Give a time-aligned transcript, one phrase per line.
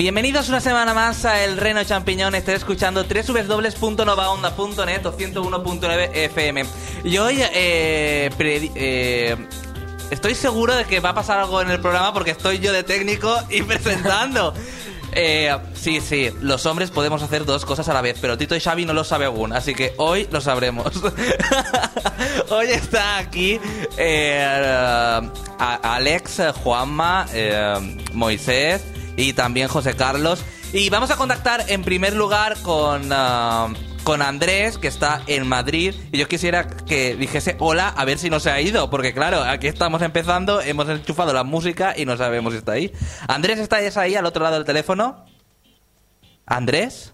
[0.00, 2.34] Bienvenidos una semana más a El Reino Champiñón.
[2.34, 6.64] Estoy escuchando www.novaonda.net o 101.9 FM.
[7.04, 9.36] Y hoy eh, eh,
[10.10, 12.82] estoy seguro de que va a pasar algo en el programa porque estoy yo de
[12.82, 14.54] técnico y presentando.
[15.12, 18.60] Eh, sí, sí, los hombres podemos hacer dos cosas a la vez, pero Tito y
[18.60, 20.94] Xavi no lo sabe aún, así que hoy lo sabremos.
[22.48, 23.60] hoy está aquí
[23.98, 25.20] eh,
[25.58, 28.82] Alex, Juanma, eh, Moisés
[29.20, 30.42] y también José Carlos.
[30.72, 33.68] Y vamos a contactar en primer lugar con, ah,
[34.02, 35.94] con Andrés, que está en Madrid.
[36.10, 38.88] Y yo quisiera que dijese hola, a ver si no se ha ido.
[38.88, 42.92] Porque claro, aquí estamos empezando, hemos enchufado la música y no sabemos si está ahí.
[43.28, 45.26] Andrés, ¿estás ahí al otro lado del teléfono?
[46.46, 47.12] ¿Andrés?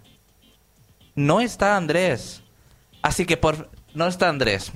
[1.14, 2.42] No está Andrés.
[3.02, 3.70] Así que por...
[3.94, 4.72] No está Andrés.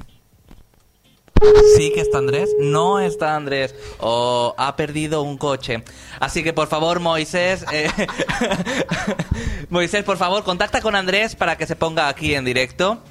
[1.76, 2.50] Sí que está Andrés.
[2.58, 3.74] No está Andrés.
[3.98, 5.82] O ha perdido un coche.
[6.18, 7.64] Así que por favor, Moisés.
[7.72, 7.90] eh,
[9.70, 13.02] Moisés, por favor, contacta con Andrés para que se ponga aquí en directo.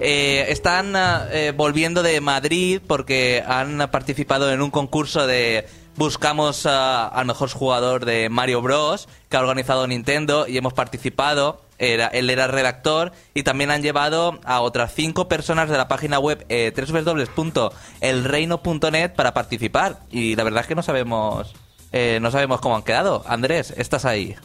[0.00, 5.66] Eh, están eh, volviendo de Madrid porque han participado en un concurso de
[5.96, 11.60] buscamos ah, al mejor jugador de Mario Bros que ha organizado Nintendo y hemos participado.
[11.78, 16.20] Era, él era redactor y también han llevado a otras cinco personas de la página
[16.20, 21.52] web eh, www.elreino.net para participar y la verdad es que no sabemos
[21.92, 23.24] eh, no sabemos cómo han quedado.
[23.26, 24.36] Andrés, estás ahí.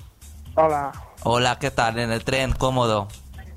[0.56, 0.92] Hola.
[1.24, 2.00] Hola, ¿qué tal?
[2.00, 3.08] En el tren, cómodo.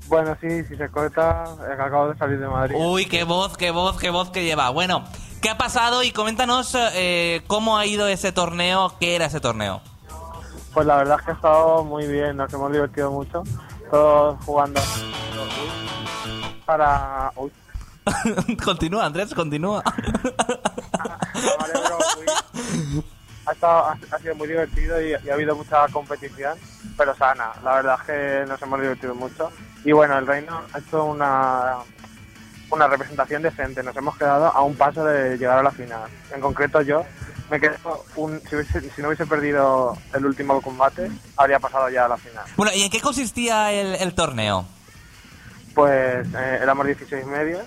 [0.07, 2.75] Bueno, sí, si se corta, acabo de salir de Madrid.
[2.77, 4.69] Uy, qué voz, qué voz, qué voz que lleva.
[4.69, 5.05] Bueno,
[5.41, 6.03] ¿qué ha pasado?
[6.03, 9.81] Y coméntanos eh, cómo ha ido ese torneo, qué era ese torneo.
[10.73, 13.43] Pues la verdad es que ha estado muy bien, nos hemos divertido mucho.
[13.89, 14.79] Todos jugando
[16.65, 17.31] para...
[17.35, 17.51] Uy,
[18.63, 19.83] continúa, Andrés, continúa.
[23.43, 26.57] Ha, estado, ha, ha sido muy divertido y, y ha habido mucha competición,
[26.95, 27.51] pero sana.
[27.63, 29.51] La verdad es que nos hemos divertido mucho.
[29.83, 31.79] Y bueno, el Reino ha hecho una,
[32.71, 33.83] una representación decente.
[33.83, 36.09] Nos hemos quedado a un paso de llegar a la final.
[36.33, 37.03] En concreto yo
[37.49, 42.05] me quedo un, si, hubiese- si no hubiese perdido el último combate, habría pasado ya
[42.05, 42.43] a la final.
[42.55, 44.65] bueno, ¿y en qué consistía el, el torneo?
[45.73, 47.63] Pues eh, éramos 16 medios,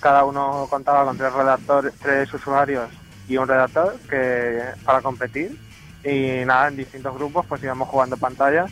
[0.00, 2.88] cada uno contaba con tres redactores, tres usuarios
[3.28, 5.58] y un redactor que para competir
[6.04, 8.70] y nada, en distintos grupos pues íbamos jugando pantallas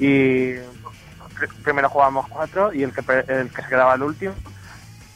[0.00, 4.34] y pr- primero jugábamos cuatro y el que, el que se quedaba el último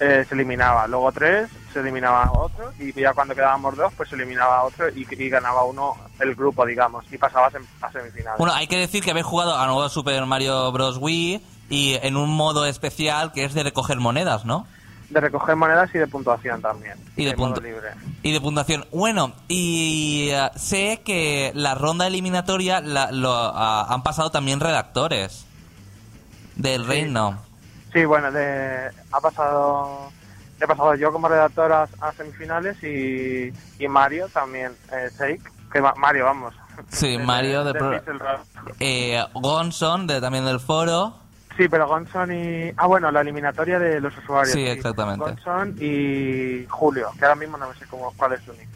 [0.02, 4.16] eh, se eliminaba, luego tres se eliminaba otro y ya cuando quedábamos dos pues se
[4.16, 8.38] eliminaba otro y, y ganaba uno el grupo digamos y pasabas a semifinales.
[8.38, 10.99] Bueno, hay que decir que habéis jugado a nuevo Super Mario Bros.
[11.00, 11.40] Wii
[11.70, 14.66] y en un modo especial que es de recoger monedas, ¿no?
[15.08, 16.94] De recoger monedas y de puntuación también.
[17.16, 17.90] Y de punto- libre.
[18.22, 18.87] Y de puntuación.
[18.93, 25.44] Bueno, y eh, sé que la ronda eliminatoria la- lo, han pasado también redactores
[26.56, 27.38] del reino.
[27.93, 30.11] Sí, bueno, de, ha pasado,
[30.61, 35.39] he pasado yo como redactor a, a semifinales y, y Mario también, eh,
[35.73, 36.55] que Mario, vamos.
[36.89, 38.41] Sí, Mario de pro- Pixel Rock.
[38.81, 41.19] Eh, Gonson, de, también del foro.
[41.56, 42.73] Sí, pero Gonson y...
[42.79, 44.55] Ah, bueno, la eliminatoria de los usuarios.
[44.55, 45.23] Sí, exactamente.
[45.23, 48.69] Gonson y Julio, que ahora mismo no sé cómo, cuál es su nick.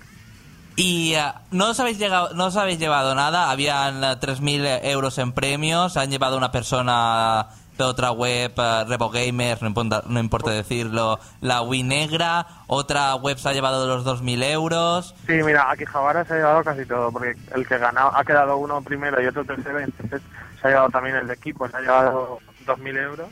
[0.78, 5.16] Y eh, no, os habéis llegado, no os habéis llevado nada, habían eh, 3.000 euros
[5.16, 7.46] en premios, han llevado una persona
[7.84, 13.14] de otra web, eh, Revo Gamers, no importa, no importa decirlo, la Wii Negra, otra
[13.16, 15.14] web se ha llevado los 2.000 euros.
[15.26, 18.56] Sí, mira, aquí Javara se ha llevado casi todo, porque el que ganado ha quedado
[18.56, 20.22] uno primero y otro tercero, y entonces
[20.60, 23.28] se ha llevado también el de equipo, se ha llevado 2.000 euros.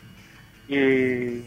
[0.69, 1.45] Y,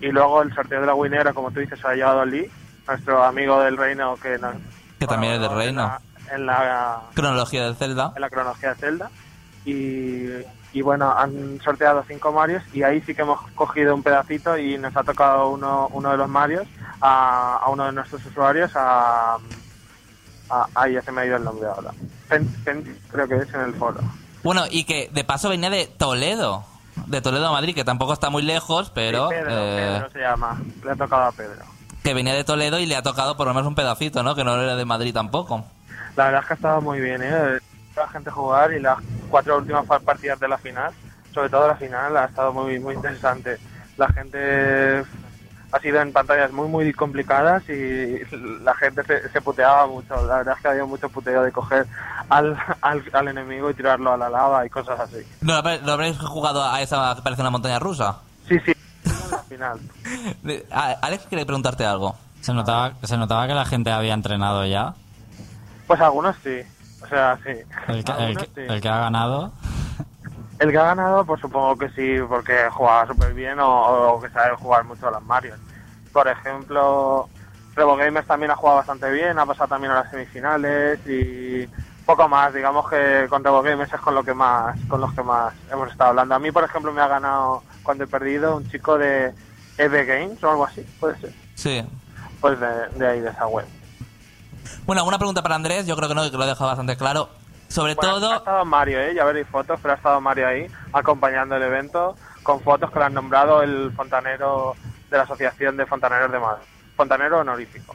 [0.00, 2.50] y luego el sorteo de la Winera, como tú dices, se ha llevado Lee,
[2.86, 4.54] nuestro amigo del reino que, nos,
[4.98, 6.00] Que también es del reino.
[6.32, 8.12] En la, en la, Cronología del Zelda.
[8.14, 9.10] en la cronología de Zelda.
[9.64, 10.26] Y,
[10.72, 14.78] y bueno, han sorteado cinco Marios y ahí sí que hemos cogido un pedacito y
[14.78, 16.66] nos ha tocado uno, uno de los Marios
[17.00, 19.36] a, a uno de nuestros usuarios a,
[20.50, 20.66] a...
[20.74, 21.90] Ahí ya se me ha ido el nombre ahora.
[23.10, 24.00] Creo que es en el foro.
[24.42, 26.64] Bueno, y que de paso venía de Toledo,
[27.06, 30.18] de Toledo a Madrid, que tampoco está muy lejos, pero Sí, Pedro, eh, Pedro se
[30.20, 30.60] llama.
[30.84, 31.64] Le ha tocado a Pedro.
[32.02, 34.34] que venía de Toledo y le ha tocado por lo menos un pedacito, ¿no?
[34.34, 35.64] Que no era de Madrid tampoco.
[36.16, 37.58] La verdad es que ha estado muy bien, ¿eh?
[38.00, 38.98] La gente jugar y las
[39.28, 40.92] cuatro últimas pa- partidas de la final,
[41.34, 43.58] sobre todo la final, ha estado muy muy interesante.
[43.96, 45.04] La gente
[45.72, 48.18] ha sido en pantallas muy muy complicadas y
[48.64, 50.14] la gente se, se puteaba mucho.
[50.26, 51.86] La verdad es que había mucho puteo de coger
[52.30, 55.18] al, al, al enemigo y tirarlo a la lava y cosas así.
[55.42, 58.16] ¿No, habré- no habréis jugado a esa que parece una montaña rusa?
[58.48, 58.72] Sí, sí,
[59.04, 59.78] en la final.
[61.02, 62.16] Alex, quería preguntarte algo.
[62.40, 64.94] Se notaba, se notaba que la gente había entrenado ya.
[65.86, 66.60] Pues algunos sí,
[67.10, 67.50] sea, sí.
[67.88, 68.72] El que, el Algunos que- sí.
[68.72, 69.52] el que ha ganado.
[70.58, 73.68] El que ha ganado, pues supongo que sí, porque jugaba súper bien o,
[74.12, 75.54] o que sabe jugar mucho a las Mario.
[76.12, 77.28] Por ejemplo,
[77.74, 81.66] Revo Gamers también ha jugado bastante bien, ha pasado también a las semifinales y
[82.04, 82.52] poco más.
[82.52, 85.90] Digamos que con Revo Gamers es con lo que más, con los que más hemos
[85.90, 86.34] estado hablando.
[86.34, 89.32] A mí, por ejemplo, me ha ganado cuando he perdido un chico de
[89.78, 91.32] EV Games o algo así, puede ser.
[91.54, 91.82] Sí.
[92.42, 93.66] Pues de, de ahí, de esa web.
[94.86, 97.28] Bueno, una pregunta para Andrés, yo creo que no, que lo he dejado bastante claro.
[97.68, 99.14] Sobre Bueno, Ha todo, estado Mario, ¿eh?
[99.14, 103.04] ya veréis fotos, pero ha estado Mario ahí acompañando el evento con fotos que le
[103.04, 104.74] han nombrado el fontanero
[105.08, 106.64] de la Asociación de Fontaneros de Madrid.
[106.96, 107.94] Fontanero honorífico.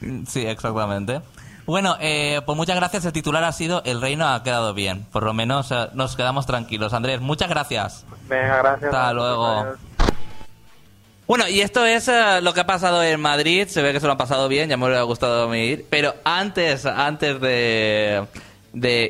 [0.00, 1.20] Mm, Sí, exactamente.
[1.64, 3.04] Bueno, eh, pues muchas gracias.
[3.04, 5.04] El titular ha sido El reino ha quedado bien.
[5.12, 6.92] Por lo menos eh, nos quedamos tranquilos.
[6.94, 8.06] Andrés, muchas gracias.
[8.26, 8.92] Venga, gracias.
[8.92, 9.46] Hasta luego.
[9.46, 9.78] Adiós.
[11.28, 13.68] Bueno, y esto es eh, lo que ha pasado en Madrid.
[13.68, 15.84] Se ve que se lo han pasado bien, ya me hubiera gustado ir.
[15.90, 18.26] Pero antes, antes de,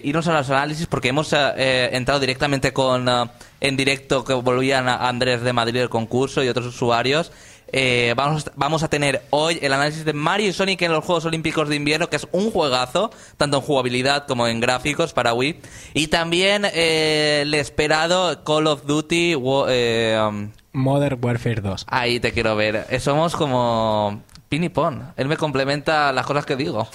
[0.02, 3.24] irnos a los análisis, porque hemos eh, eh, entrado directamente con eh,
[3.60, 7.30] en directo que volvían a Andrés de Madrid el concurso y otros usuarios.
[7.70, 11.24] eh, vamos, vamos a tener hoy el análisis de Mario y Sonic en los Juegos
[11.26, 15.60] Olímpicos de Invierno, que es un juegazo, tanto en jugabilidad como en gráficos para Wii.
[15.94, 21.86] Y también eh, el esperado Call of Duty Wo- eh, um, Modern Warfare 2.
[21.88, 22.86] Ahí te quiero ver.
[22.88, 25.12] Eh, Somos como pin y pon.
[25.16, 26.88] Él me complementa las cosas que digo.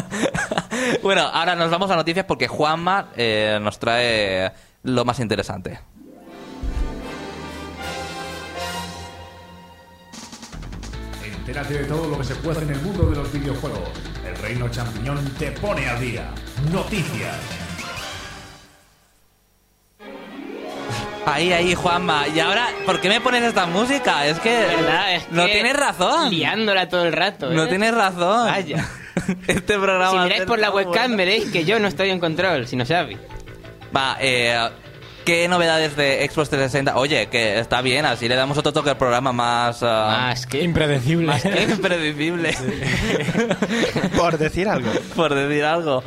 [1.02, 4.52] bueno, ahora nos vamos a noticias porque Juanma eh, nos trae
[4.82, 5.78] lo más interesante.
[11.24, 13.88] Entérate de todo lo que se puede en el mundo de los videojuegos.
[14.26, 16.30] El Reino Champiñón te pone al día.
[16.72, 17.67] Noticias.
[21.30, 22.26] Ahí, ahí, Juanma.
[22.28, 24.26] Y ahora, ¿por qué me pones esta música?
[24.26, 24.50] Es que...
[24.50, 25.14] ¿Verdad?
[25.14, 26.30] Es no que tienes razón.
[26.30, 27.50] Liándola todo el rato.
[27.50, 27.68] No ¿eh?
[27.68, 28.46] tienes razón.
[28.48, 28.88] Vaya.
[29.46, 30.10] este programa...
[30.10, 31.16] Si miráis por la webcam bueno.
[31.18, 33.18] veréis que yo no estoy en control, si no sabéis.
[33.94, 34.58] Va, eh,
[35.24, 36.96] ¿qué novedades de Xbox 360?
[36.96, 39.82] Oye, que está bien, así le damos otro toque al programa más...
[39.82, 40.62] ah, Más que...
[40.62, 41.26] Impredecible.
[41.26, 42.56] Más que- impredecible.
[44.16, 44.90] Por decir algo.
[45.14, 46.02] Por decir algo.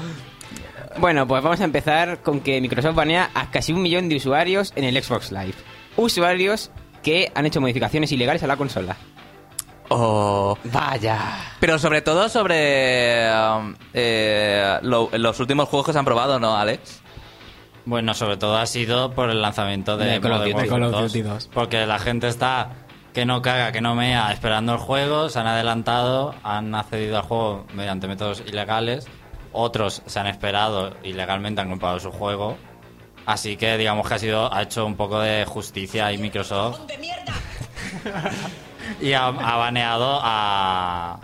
[0.98, 4.74] Bueno, pues vamos a empezar con que Microsoft banea a casi un millón de usuarios
[4.76, 5.54] en el Xbox Live.
[5.98, 6.72] Usuarios
[7.04, 8.96] que han hecho modificaciones ilegales a la consola.
[9.90, 10.58] Oh.
[10.66, 11.20] Vaya.
[11.60, 16.56] Pero sobre todo sobre um, eh, lo- los últimos juegos que se han probado, ¿no,
[16.56, 17.02] Alex?
[17.84, 20.62] Bueno, sobre todo ha sido por el lanzamiento de, De Call of Modern Duty.
[20.64, 21.50] De Call of Warfare Duty 2, 2.
[21.54, 22.70] Porque la gente está
[23.14, 27.24] que no caga, que no mea esperando el juego, se han adelantado, han accedido al
[27.24, 29.08] juego mediante métodos ilegales,
[29.54, 32.58] otros se han esperado ilegalmente, han comprado su juego.
[33.26, 36.80] Así que digamos que ha sido ha hecho un poco de justicia ahí Microsoft.
[39.02, 41.20] y ha, ha baneado a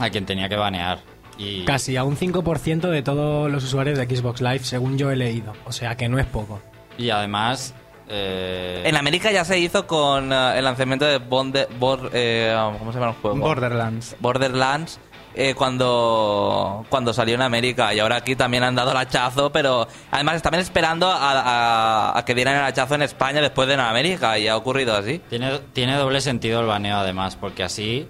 [0.00, 1.00] a quien tenía que banear.
[1.38, 5.16] Y Casi a un 5% de todos los usuarios de Xbox Live, según yo he
[5.16, 5.52] leído.
[5.66, 6.60] O sea que no es poco.
[6.96, 7.74] Y además.
[8.08, 12.92] eh, En América ya se hizo con eh, el lanzamiento de Bonde- Bor- eh, ¿Cómo
[12.92, 13.36] se llama el juego?
[13.38, 14.16] Borderlands.
[14.20, 14.98] Borderlands.
[15.34, 17.92] Eh, cuando, cuando salió en América.
[17.94, 22.24] Y ahora aquí también han dado el hachazo pero además estaban esperando a, a- a
[22.24, 25.20] que dieran el hachazo en España después de en América y ha ocurrido así.
[25.28, 28.08] Tiene, tiene doble sentido el baneo además, porque así,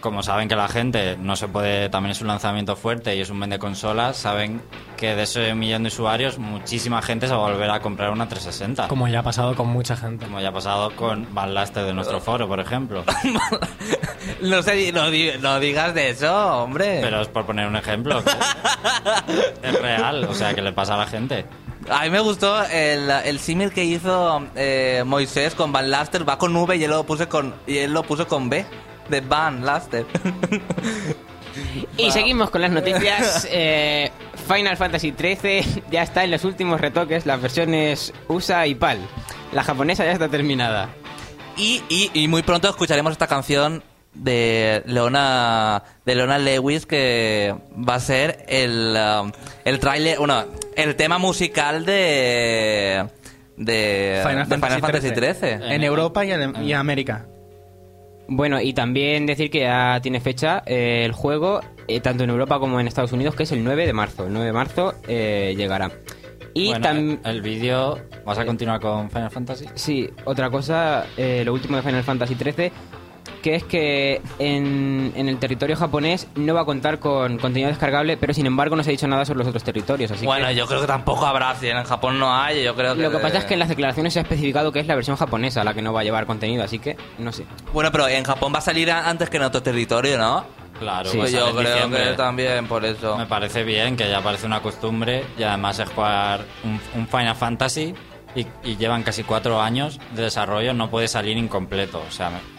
[0.00, 3.30] como saben que la gente no se puede, también es un lanzamiento fuerte y es
[3.30, 4.62] un vende consolas, saben
[4.96, 8.28] que de ese millón de usuarios, muchísima gente se va a volver a comprar una
[8.28, 8.88] 360.
[8.88, 10.26] Como ya ha pasado con mucha gente.
[10.26, 13.04] Como ya ha pasado con Van Laster de nuestro foro, por ejemplo.
[14.40, 15.10] no sé no,
[15.40, 18.22] no digas de eso hombre Pero es por poner un ejemplo.
[18.24, 21.46] que es real, o sea, que le pasa a la gente.
[21.88, 26.36] A mí me gustó el, el símil que hizo eh, Moisés con Van Laster, va
[26.36, 28.66] con V y él lo puse con, y él lo puso con B,
[29.08, 30.06] de Van Laster.
[31.96, 33.48] Y seguimos con las noticias.
[33.58, 34.10] Eh,
[34.46, 38.98] Final Fantasy XIII ya está en los últimos retoques, las versiones USA y PAL.
[39.52, 40.90] La japonesa ya está terminada.
[41.56, 43.82] y, y, y muy pronto escucharemos esta canción
[44.12, 49.32] de Leona, de Leona Lewis que va a ser el, um,
[49.64, 50.44] el trailer, bueno,
[50.76, 53.06] el tema musical de...
[53.56, 55.32] De Final de Fantasy Fantasy XIII.
[55.58, 55.74] XIII.
[55.74, 57.26] En Europa y en, y en América.
[58.28, 62.58] Bueno, y también decir que ya tiene fecha eh, el juego, eh, tanto en Europa
[62.58, 64.26] como en Estados Unidos, que es el 9 de marzo.
[64.26, 65.90] El 9 de marzo eh, llegará.
[66.52, 67.98] Y bueno, tam- el vídeo...
[68.24, 69.66] ¿Vas a continuar con Final Fantasy?
[69.74, 72.72] Sí, otra cosa, eh, lo último de Final Fantasy XIII,
[73.42, 78.16] que es que en, en el territorio japonés no va a contar con contenido descargable,
[78.16, 80.10] pero sin embargo no se ha dicho nada sobre los otros territorios.
[80.10, 82.94] Así Bueno, que yo creo que tampoco habrá, si en Japón no hay, yo creo
[82.94, 83.02] que...
[83.02, 85.16] lo que pasa es que en las declaraciones se ha especificado que es la versión
[85.16, 87.44] japonesa la que no va a llevar contenido, así que no sé.
[87.72, 90.44] Bueno, pero en Japón va a salir antes que en otro territorio, ¿no?
[90.78, 91.16] Claro, Sí.
[91.16, 92.04] Pues yo creo diciembre.
[92.04, 93.16] que también por eso.
[93.16, 97.34] Me parece bien, que ya parece una costumbre y además es jugar un, un Final
[97.34, 97.94] Fantasy
[98.34, 102.02] y, y llevan casi cuatro años de desarrollo, no puede salir incompleto.
[102.06, 102.55] O sea, me-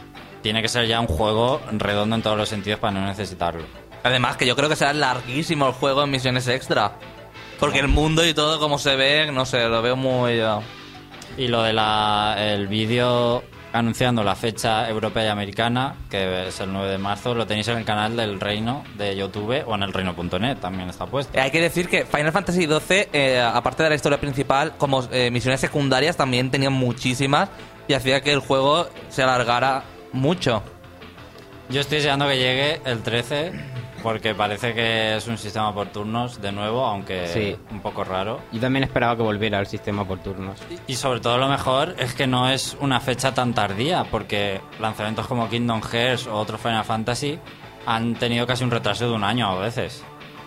[0.48, 3.66] tiene que ser ya un juego redondo en todos los sentidos para no necesitarlo.
[4.02, 6.94] Además que yo creo que será larguísimo el juego en misiones extra.
[7.60, 10.40] Porque el mundo y todo como se ve, no sé, lo veo muy...
[10.40, 10.60] eh,
[11.38, 16.98] Y lo del vídeo anunciando la fecha europea y americana, que es el 9 de
[16.98, 20.90] marzo, lo tenéis en el canal del Reino de YouTube o en el reino.net, también
[20.90, 21.38] está puesto.
[21.38, 25.04] Eh, Hay que decir que Final Fantasy XII, eh, aparte de la historia principal, como
[25.12, 27.50] eh, misiones secundarias también tenían muchísimas
[27.90, 29.84] y hacía que el juego se alargara
[30.14, 30.64] mucho.
[31.70, 33.52] Yo estoy deseando que llegue el 13
[34.04, 37.58] porque parece que es un sistema por turnos de nuevo, aunque Sí.
[37.72, 38.40] un poco raro.
[38.54, 40.60] Yo también esperaba que volviera al sistema por turnos.
[40.88, 45.28] Y sobre todo lo mejor es que no es una fecha tan tardía, porque lanzamientos
[45.28, 47.38] como Kingdom Hearts o otro Final Fantasy
[47.86, 50.04] han tenido casi un retraso de un año a veces.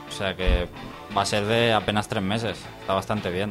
[0.08, 0.68] O sea que
[1.16, 2.64] va a ser de apenas tres meses.
[2.80, 3.50] Está bastante bien.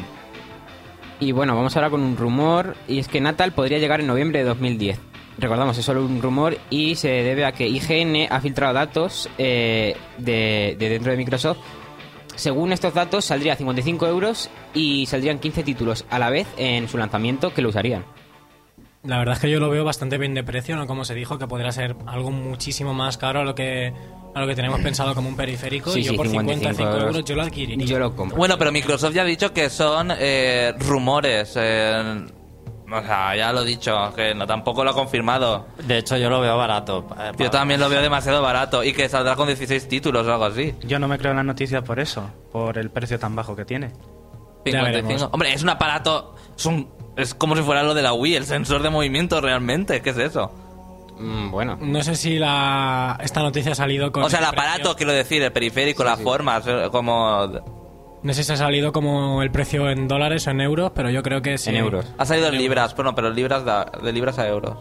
[1.19, 4.39] Y bueno, vamos ahora con un rumor, y es que Natal podría llegar en noviembre
[4.39, 4.99] de 2010.
[5.39, 9.95] Recordamos, es solo un rumor y se debe a que IGN ha filtrado datos eh,
[10.17, 11.59] de, de dentro de Microsoft.
[12.35, 16.87] Según estos datos, saldría a 55 euros y saldrían 15 títulos a la vez en
[16.89, 18.05] su lanzamiento que lo usarían.
[19.03, 20.85] La verdad es que yo lo veo bastante bien de precio, ¿no?
[20.85, 23.93] Como se dijo, que podría ser algo muchísimo más caro a lo que,
[24.35, 25.91] a lo que tenemos pensado como un periférico.
[25.91, 27.85] Sí, y yo sí, por 55 55 euros, euros yo lo adquiriría.
[27.85, 28.37] Yo lo compro.
[28.37, 31.53] Bueno, pero Microsoft ya ha dicho que son eh, rumores.
[31.55, 32.25] eh,
[32.91, 35.67] o sea, ya lo he dicho, que no, tampoco lo ha confirmado.
[35.83, 37.05] De hecho, yo lo veo barato.
[37.19, 40.45] Eh, Yo también lo veo demasiado barato y que saldrá con 16 títulos o algo
[40.45, 40.73] así.
[40.83, 43.65] Yo no me creo en las noticias por eso, por el precio tan bajo que
[43.65, 43.87] tiene.
[44.65, 44.83] Ya 55.
[44.83, 45.29] veremos.
[45.31, 46.35] Hombre, es un aparato.
[46.57, 50.01] Es, un- es como si fuera lo de la Wii, el sensor de movimiento realmente.
[50.01, 50.51] ¿Qué es eso?
[51.17, 54.23] Mm, bueno, No sé si la, esta noticia ha salido con.
[54.23, 57.78] o sea, el aparato, quiero decir, el periférico, las formas, eh, como.
[58.21, 61.23] No sé si ha salido como el precio en dólares o en euros, pero yo
[61.23, 61.69] creo que sí.
[61.69, 62.13] en euros.
[62.17, 64.77] Ha salido en libras, bueno, pero libras da- de libras a euros.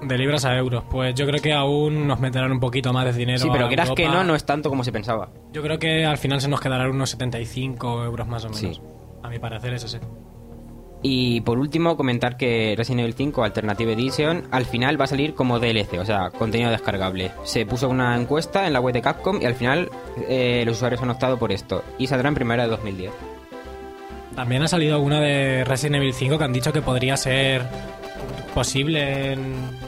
[0.00, 0.84] De libras a euros.
[0.88, 3.40] Pues yo creo que aún nos meterán un poquito más de dinero.
[3.40, 5.28] Sí, pero a quieras que no, no es tanto como se pensaba.
[5.52, 8.76] Yo creo que al final se nos quedarán unos 75 euros más o menos.
[8.76, 8.80] Sí.
[9.22, 9.98] A mi parecer, eso sí.
[11.02, 15.34] Y por último, comentar que Resident Evil 5 Alternative Edition al final va a salir
[15.34, 17.30] como DLC, o sea, contenido descargable.
[17.44, 19.90] Se puso una encuesta en la web de Capcom y al final
[20.28, 21.84] eh, los usuarios han optado por esto.
[21.98, 23.12] Y saldrá en primavera de 2010.
[24.34, 27.62] También ha salido alguna de Resident Evil 5 que han dicho que podría ser
[28.54, 29.87] posible en...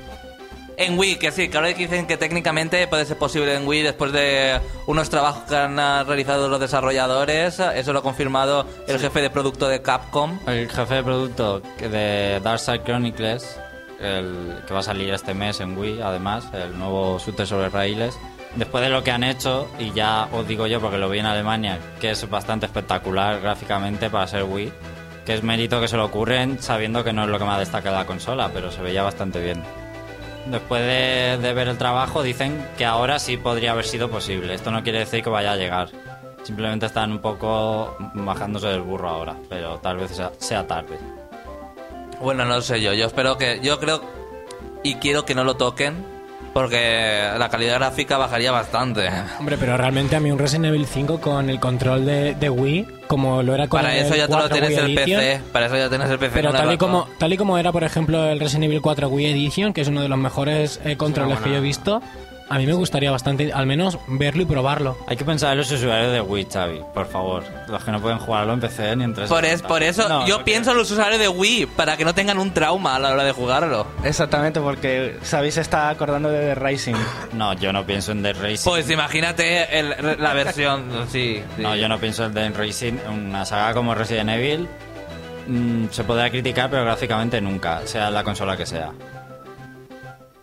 [0.80, 4.12] En Wii, que sí, que ahora dicen que técnicamente puede ser posible en Wii después
[4.12, 7.60] de unos trabajos que han ah, realizado los desarrolladores.
[7.60, 10.38] Eso lo ha confirmado el jefe de producto de Capcom.
[10.46, 13.60] El jefe de producto de Darkside Chronicles,
[14.00, 18.18] el que va a salir este mes en Wii, además, el nuevo shooter sobre raíles.
[18.56, 21.26] Después de lo que han hecho, y ya os digo yo porque lo vi en
[21.26, 24.72] Alemania, que es bastante espectacular gráficamente para ser Wii,
[25.26, 27.90] que es mérito que se lo ocurren sabiendo que no es lo que más destaca
[27.90, 29.62] de la consola, pero se veía bastante bien.
[30.47, 34.54] Después de, ver el trabajo, dicen que ahora sí podría haber sido posible.
[34.54, 35.88] Esto no quiere decir que vaya a llegar.
[36.42, 40.99] Simplemente están un poco bajándose del burro ahora, pero tal vez sea tarde.
[42.20, 42.92] Bueno, no sé yo.
[42.94, 43.61] Yo espero que.
[43.62, 44.02] Yo creo.
[44.82, 46.04] Y quiero que no lo toquen.
[46.52, 49.09] Porque la calidad gráfica bajaría bastante.
[49.38, 52.87] Hombre, pero realmente a mí un Resident Evil 5 con el control de, de Wii,
[53.07, 55.21] como lo era con Para el eso ya te lo 4 tienes Wii el Edition,
[55.21, 55.40] PC.
[55.52, 56.33] Para eso ya tienes el PC.
[56.35, 59.26] Pero tal y, como, tal y como era, por ejemplo, el Resident Evil 4 Wii
[59.26, 62.02] Edition, que es uno de los mejores eh, controles que yo he visto,
[62.50, 64.99] a mí me gustaría bastante, al menos, verlo y probarlo.
[65.07, 67.45] Hay que pensar en los usuarios de Wii, Xavi, por favor.
[67.69, 69.28] Los que no pueden jugarlo en PC ni en 360.
[69.28, 71.66] Por, es, por eso No, yo porque- pienso en los usuarios de Wii.
[71.76, 73.87] Para que no tengan un trauma a la hora de jugarlo.
[74.04, 76.97] Exactamente, porque Xavi se está acordando de The Rising.
[77.35, 78.69] No, yo no pienso en Dead Racing.
[78.69, 80.85] Pues imagínate el- la versión.
[81.09, 81.62] Sí, sí.
[81.62, 82.95] No, yo no pienso en Dead Racing.
[83.09, 84.69] Una saga como Resident Evil
[85.47, 88.90] mm, se podrá criticar, pero gráficamente nunca, sea la consola que sea.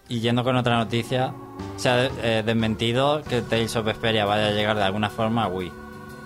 [0.09, 1.33] Y yendo con otra noticia,
[1.77, 5.47] se ha eh, desmentido que Tales of Vesperia vaya a llegar de alguna forma a
[5.47, 5.71] Wii.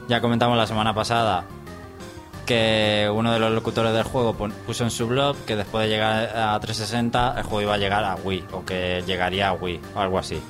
[0.08, 1.46] Ya comentamos la semana pasada
[2.46, 6.36] que uno de los locutores del juego puso en su blog que después de llegar
[6.36, 10.00] a 360 el juego iba a llegar a Wii o que llegaría a Wii o
[10.00, 10.42] algo así.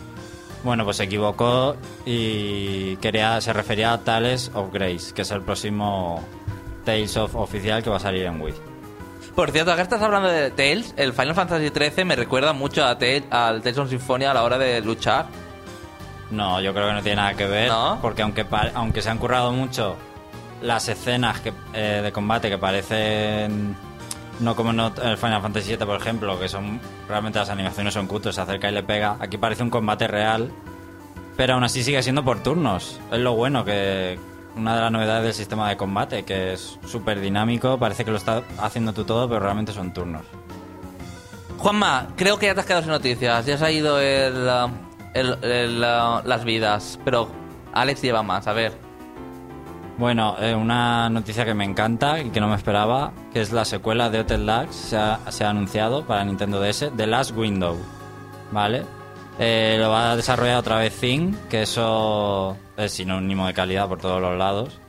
[0.64, 5.42] Bueno, pues se equivocó y quería, se refería a Tales of Grace, que es el
[5.42, 6.24] próximo
[6.86, 8.71] Tales of oficial que va a salir en Wii.
[9.36, 10.94] Por cierto, acá estás hablando de Tales.
[10.98, 14.44] El Final Fantasy XIII me recuerda mucho a Tales, al Tales of Symphonia a la
[14.44, 15.28] hora de luchar.
[16.30, 18.00] No, yo creo que no tiene nada que ver, ¿No?
[18.02, 19.98] porque aunque, aunque se han currado mucho
[20.62, 23.76] las escenas que, eh, de combate que parecen
[24.40, 28.08] no como en el Final Fantasy VII, por ejemplo, que son realmente las animaciones son
[28.08, 29.18] cutos, se acerca y le pega.
[29.20, 30.52] Aquí parece un combate real
[31.38, 33.00] Pero aún así sigue siendo por turnos.
[33.12, 34.20] Es lo bueno que
[34.56, 38.18] una de las novedades del sistema de combate, que es súper dinámico, parece que lo
[38.18, 40.24] está haciendo tú todo, pero realmente son turnos.
[41.58, 43.46] Juanma, creo que ya te has quedado sin noticias.
[43.46, 44.70] Ya se ha ido el, uh,
[45.14, 47.00] el- el, uh, las vidas.
[47.06, 47.30] Pero
[47.74, 48.74] Alex lleva más, a ver.
[49.98, 53.66] Bueno, eh, una noticia que me encanta y que no me esperaba, que es la
[53.66, 57.78] secuela de Hotel Dax, se ha, se ha anunciado para Nintendo DS, The Last Window,
[58.52, 58.84] ¿vale?
[59.40, 64.00] Eh, lo va a desarrollar otra vez Zing, que eso es sinónimo de calidad por
[64.00, 64.80] todos los lados.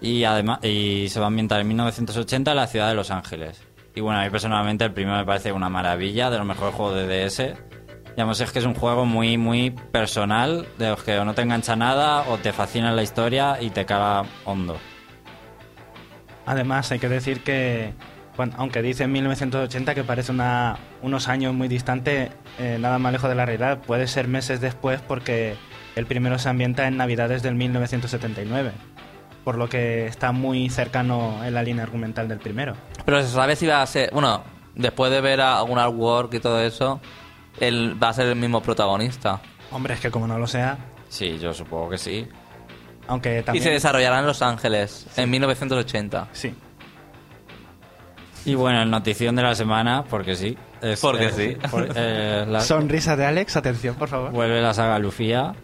[0.00, 3.62] Y además y se va a ambientar en 1980 en la ciudad de Los Ángeles.
[3.94, 6.96] Y bueno, a mí personalmente el primero me parece una maravilla, de los mejores juegos
[6.96, 7.54] de DS.
[8.10, 11.42] Digamos, es que es un juego muy, muy personal, de los que o no te
[11.42, 14.76] engancha nada o te fascina la historia y te caga hondo.
[16.46, 17.92] Además, hay que decir que,
[18.36, 23.12] bueno, aunque dice en 1980 que parece una, unos años muy distante, eh, nada más
[23.12, 25.54] lejos de la realidad, puede ser meses después porque
[25.94, 28.72] el primero se ambienta en Navidades del 1979,
[29.44, 32.74] por lo que está muy cercano en la línea argumental del primero.
[33.04, 34.10] Pero se sabe si va a ser.
[34.12, 34.42] Bueno,
[34.74, 37.00] después de ver a- algún artwork y todo eso,
[37.60, 39.40] él va a ser el mismo protagonista.
[39.70, 40.76] Hombre, es que como no lo sea,
[41.08, 42.28] Sí, yo supongo que sí.
[43.06, 43.62] aunque Y también...
[43.62, 46.28] se desarrollará en Los Ángeles en 1980.
[46.32, 46.52] Sí.
[48.46, 50.56] Y bueno, el notición de la semana, porque sí.
[50.80, 51.30] es, Porque eh,
[51.60, 51.68] sí.
[51.70, 54.30] por- eh, la- Sonrisa de Alex, atención, por favor.
[54.32, 55.54] vuelve la saga Lufia.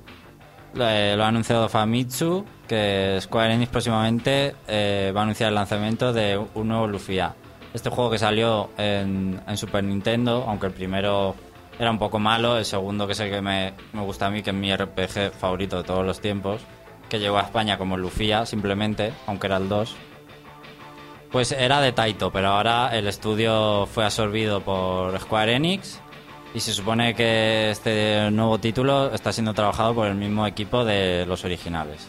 [0.75, 6.13] Eh, lo ha anunciado Famitsu, que Square Enix próximamente eh, va a anunciar el lanzamiento
[6.13, 7.35] de un nuevo Lufia.
[7.75, 11.35] Este juego que salió en, en Super Nintendo, aunque el primero
[11.79, 14.43] era un poco malo, el segundo que es el que me, me gusta a mí,
[14.43, 16.63] que es mi RPG favorito de todos los tiempos,
[17.09, 19.95] que llegó a España como Lufia simplemente, aunque era el 2.
[21.33, 25.99] Pues era de Taito, pero ahora el estudio fue absorbido por Square Enix
[26.53, 31.25] y se supone que este nuevo título está siendo trabajado por el mismo equipo de
[31.27, 32.07] los originales.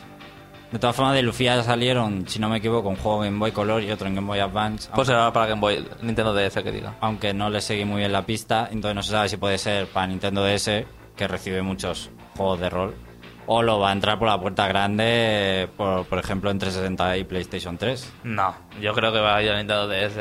[0.73, 3.39] De todas formas, de Lufia ya salieron, si no me equivoco, un juego en Game
[3.39, 4.89] Boy Color y otro en Game Boy Advance.
[4.93, 6.95] Pues será para Game Boy, Nintendo DS que diga.
[6.99, 9.87] aunque no le seguí muy bien la pista, entonces no se sabe si puede ser
[9.87, 12.95] para Nintendo DS, que recibe muchos juegos de rol,
[13.45, 17.23] o lo va a entrar por la puerta grande, por, por ejemplo, en 360 y
[17.25, 18.13] PlayStation 3.
[18.23, 20.15] No, yo creo que va a ir a Nintendo DS.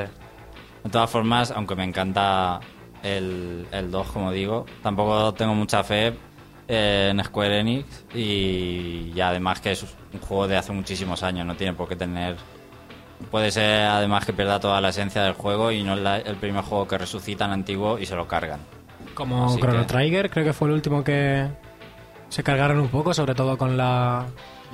[0.84, 2.58] De todas formas, aunque me encanta
[3.02, 6.12] el, el 2, como digo, tampoco tengo mucha fe
[6.68, 9.82] eh, en Square Enix y, y además que es
[10.12, 12.36] un juego de hace muchísimos años, no tiene por qué tener...
[13.30, 16.34] Puede ser además que pierda toda la esencia del juego y no es la- el
[16.36, 18.58] primer juego que resucitan antiguo y se lo cargan.
[19.14, 21.46] Como Así Chrono que- Trigger, creo que fue el último que
[22.32, 24.24] se cargaron un poco, sobre todo con la...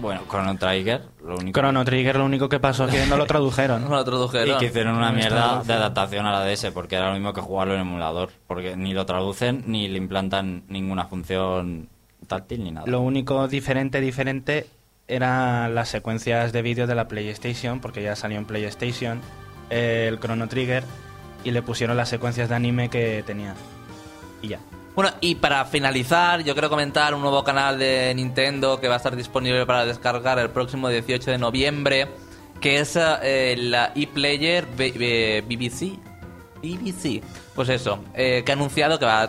[0.01, 1.59] Bueno, Chrono Trigger, lo único...
[1.59, 3.83] Chrono Trigger, lo único que pasó es que no lo tradujeron.
[3.91, 4.55] No lo tradujeron.
[4.55, 7.41] Y que hicieron una mierda de adaptación a la DS, porque era lo mismo que
[7.41, 11.89] jugarlo en emulador, porque ni lo traducen ni le implantan ninguna función
[12.29, 12.87] táctil ni nada.
[12.87, 14.69] Lo único diferente, diferente,
[15.09, 19.21] eran las secuencias de vídeo de la PlayStation, porque ya salió en PlayStation
[19.71, 20.85] eh, el Chrono Trigger,
[21.43, 23.57] y le pusieron las secuencias de anime que tenía.
[24.43, 24.61] Y ya.
[24.99, 28.97] Bueno, y para finalizar, yo quiero comentar un nuevo canal de Nintendo que va a
[28.97, 32.09] estar disponible para descargar el próximo 18 de noviembre,
[32.61, 36.01] que es eh, la ePlayer BBC.
[36.61, 37.23] BBC.
[37.55, 39.23] Pues eso, eh, que ha anunciado que va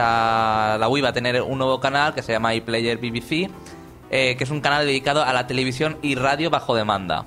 [0.00, 3.50] a- la Wii va a tener un nuevo canal que se llama ePlayer BBC,
[4.08, 7.26] eh, que es un canal dedicado a la televisión y radio bajo demanda.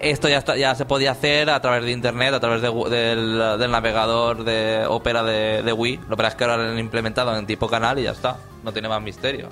[0.00, 5.22] Esto ya, se podía hacer a través de internet, a través del, navegador de Opera
[5.22, 6.00] de, Wii.
[6.08, 8.38] Lo que es que ahora lo han implementado en tipo canal y ya está.
[8.64, 9.48] No tiene más misterio.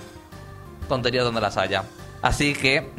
[0.88, 1.84] Tonterías donde las haya.
[2.22, 2.90] Así que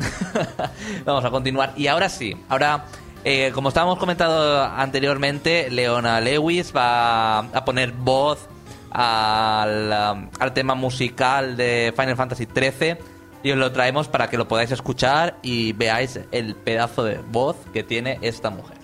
[1.06, 1.74] vamos a continuar.
[1.76, 2.86] Y ahora sí, ahora,
[3.24, 8.48] eh, como estábamos comentando anteriormente, Leona Lewis va a poner voz
[8.92, 14.38] al, um, al tema musical de Final Fantasy XIII y os lo traemos para que
[14.38, 18.80] lo podáis escuchar y veáis el pedazo de voz que tiene esta mujer.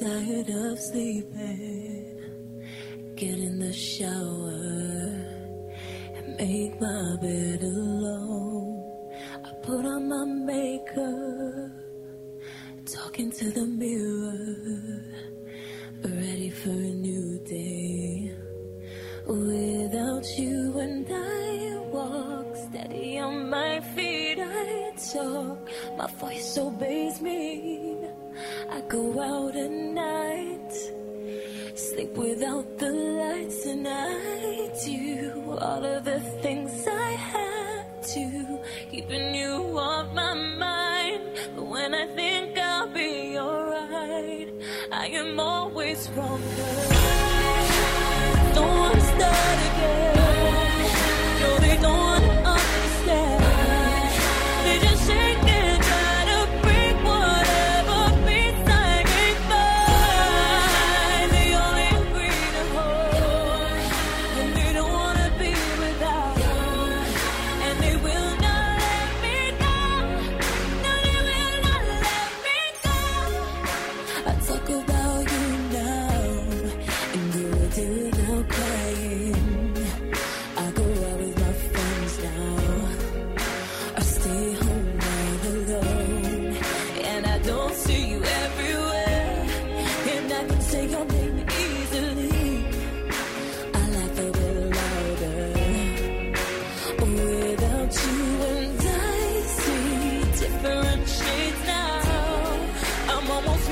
[0.00, 2.16] Tired of sleeping.
[3.16, 5.09] Get in the shower
[6.40, 8.82] make my bed alone.
[9.44, 11.70] I put on my makeup,
[12.86, 15.04] talking to the mirror,
[16.02, 18.34] ready for a new day.
[19.26, 25.68] Without you and I walk steady on my feet, I talk.
[25.98, 27.98] My voice obeys me.
[28.70, 29.49] I go out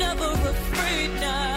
[0.09, 1.48] never afraid now.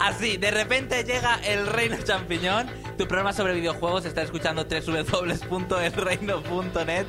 [0.00, 2.68] Así, de repente llega el Reino Champiñón.
[2.96, 7.06] Tu programa sobre videojuegos está escuchando www.elreino.net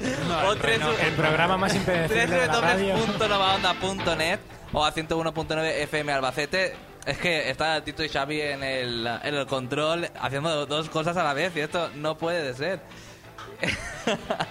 [0.48, 2.96] o el reino- el programa más impredecible de la radio.
[2.96, 4.40] www.novaonda.net
[4.74, 6.76] o a 101.9 FM Albacete.
[7.06, 11.24] Es que está Tito y Xavi en el, en el control haciendo dos cosas a
[11.24, 12.82] la vez y esto no puede de ser.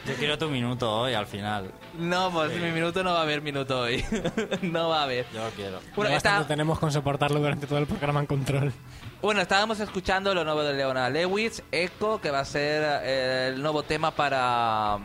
[0.07, 1.71] Yo quiero tu minuto hoy al final.
[1.99, 4.05] No, pues mi minuto no va a haber minuto hoy.
[4.62, 5.27] no va a haber.
[5.35, 5.81] Yo lo quiero.
[5.97, 8.73] Bueno, está- tenemos con soportarlo durante todo el programa en control.
[9.21, 13.61] Bueno, estábamos escuchando lo nuevo de Leona Lewis, Echo, que va a ser eh, el
[13.62, 14.99] nuevo tema para,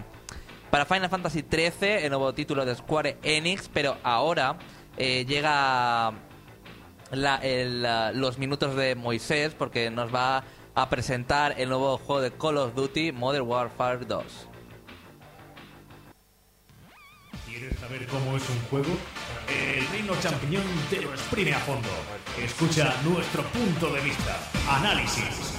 [0.69, 1.71] para Final Fantasy XIII,
[2.03, 4.57] el nuevo título de Square Enix, pero ahora
[4.97, 6.11] eh, llega
[7.11, 7.81] la- el,
[8.19, 10.43] los minutos de Moisés porque nos va
[10.75, 14.23] a presentar el nuevo juego de Call of Duty Modern Warfare 2.
[17.45, 18.97] ¿Quieres saber cómo es un juego?
[19.47, 21.89] El Reino Champiñón te lo exprime a fondo.
[22.41, 24.39] Escucha nuestro punto de vista.
[24.67, 25.52] Análisis.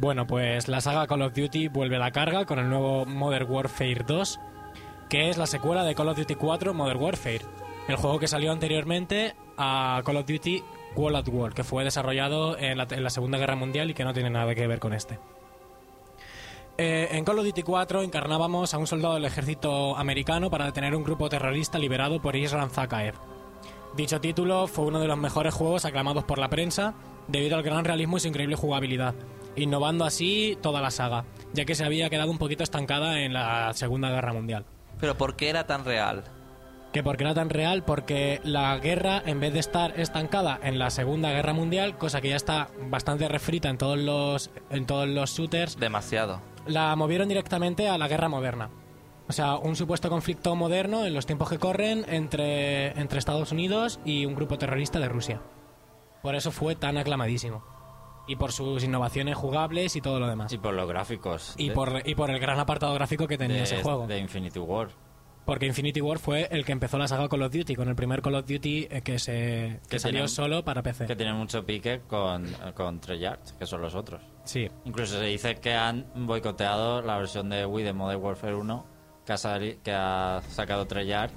[0.00, 3.50] Bueno, pues la saga Call of Duty vuelve a la carga con el nuevo Modern
[3.50, 4.38] Warfare 2,
[5.08, 7.40] que es la secuela de Call of Duty 4 Modern Warfare,
[7.88, 10.62] el juego que salió anteriormente a Call of Duty
[10.94, 14.30] World at War, que fue desarrollado en la, Segunda Guerra Mundial y que no tiene
[14.30, 15.18] nada que ver con este.
[16.76, 20.94] Eh, en Call of Duty 4 encarnábamos a un soldado del ejército americano para detener
[20.94, 23.16] un grupo terrorista liberado por Isran Zakaev.
[23.96, 26.94] Dicho título fue uno de los mejores juegos aclamados por la prensa
[27.26, 29.14] debido al gran realismo y su increíble jugabilidad,
[29.56, 33.72] innovando así toda la saga, ya que se había quedado un poquito estancada en la
[33.74, 34.64] Segunda Guerra Mundial.
[35.00, 36.24] Pero ¿por qué era tan real?
[36.92, 40.90] Que porque era tan real, porque la guerra, en vez de estar estancada en la
[40.90, 45.30] Segunda Guerra Mundial, cosa que ya está bastante refrita en todos los, en todos los
[45.36, 46.40] shooters, Demasiado.
[46.66, 48.70] la movieron directamente a la guerra moderna.
[49.28, 54.00] O sea, un supuesto conflicto moderno en los tiempos que corren entre, entre Estados Unidos
[54.06, 55.42] y un grupo terrorista de Rusia.
[56.22, 57.62] Por eso fue tan aclamadísimo.
[58.28, 60.52] Y por sus innovaciones jugables y todo lo demás.
[60.52, 61.54] Y por los gráficos.
[61.56, 64.06] Y de- por, y por el gran apartado gráfico que tenía de, ese juego.
[64.06, 64.88] de Infinity War.
[65.44, 68.20] Porque Infinity War fue el que empezó la saga Call of Duty, con el primer
[68.20, 71.06] Call of Duty eh, que, se, que Que salió tiene- solo para PC.
[71.06, 74.20] Que tiene mucho pique con, con Treyarch, que son los otros.
[74.44, 74.68] Sí.
[74.84, 78.86] Incluso se dice que han boicoteado la versión de Wii de Modern Warfare 1
[79.24, 81.32] que ha, que ha sacado Treyarch.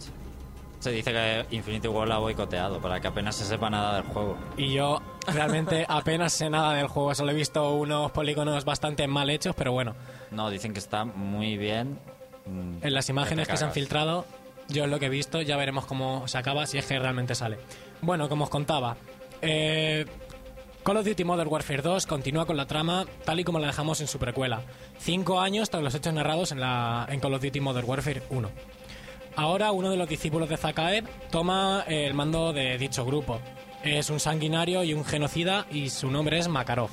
[0.82, 4.04] Se dice que Infinity War la ha boicoteado para que apenas se sepa nada del
[4.12, 4.36] juego.
[4.58, 9.30] Y yo realmente apenas sé nada del juego, solo he visto unos polígonos bastante mal
[9.30, 9.96] hechos, pero bueno,
[10.32, 12.00] No, dicen que está muy bien.
[12.48, 14.26] mm, en las imágenes que se han filtrado,
[14.70, 17.36] yo es lo que he visto, ya veremos cómo se acaba, si es que realmente
[17.36, 17.60] sale.
[18.02, 18.98] Bueno, como os contaba,
[19.44, 20.08] eh,
[20.84, 24.02] Call of Duty Modern Warfare 2 continúa con la trama tal y como la dejamos
[24.02, 24.62] en su precuela.
[24.98, 28.50] Cinco años tras los hechos narrados en, la, en Call of Duty Modern Warfare 1.
[29.36, 33.40] Ahora uno de los discípulos de Zakaev toma el mando de dicho grupo.
[33.84, 36.90] Es un sanguinario y un genocida y su nombre es Makarov.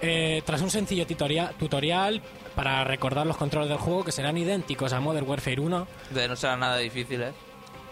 [0.00, 2.22] Eh, tras un sencillo tutoria- tutorial
[2.54, 6.36] para recordar los controles del juego que serán idénticos a Modern Warfare 1, De no
[6.36, 7.32] será nada difícil, ¿eh?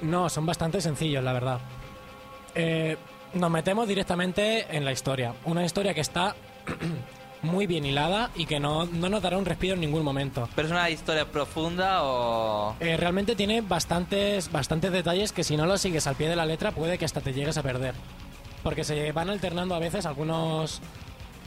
[0.03, 1.61] no, son bastante sencillos, la verdad.
[2.55, 2.97] Eh,
[3.35, 5.35] nos metemos directamente en la historia.
[5.47, 6.37] Una historia que está
[7.42, 10.49] muy bien hilada y que no, no nos dará un respiro en ningún momento.
[10.57, 12.75] ¿Pero es una historia profunda o...?
[12.81, 16.46] Eh, realmente tiene bastantes, bastantes detalles que si no los sigues al pie de la
[16.46, 17.94] letra puede que hasta te llegues a perder.
[18.62, 20.81] Porque se van alternando a veces algunos...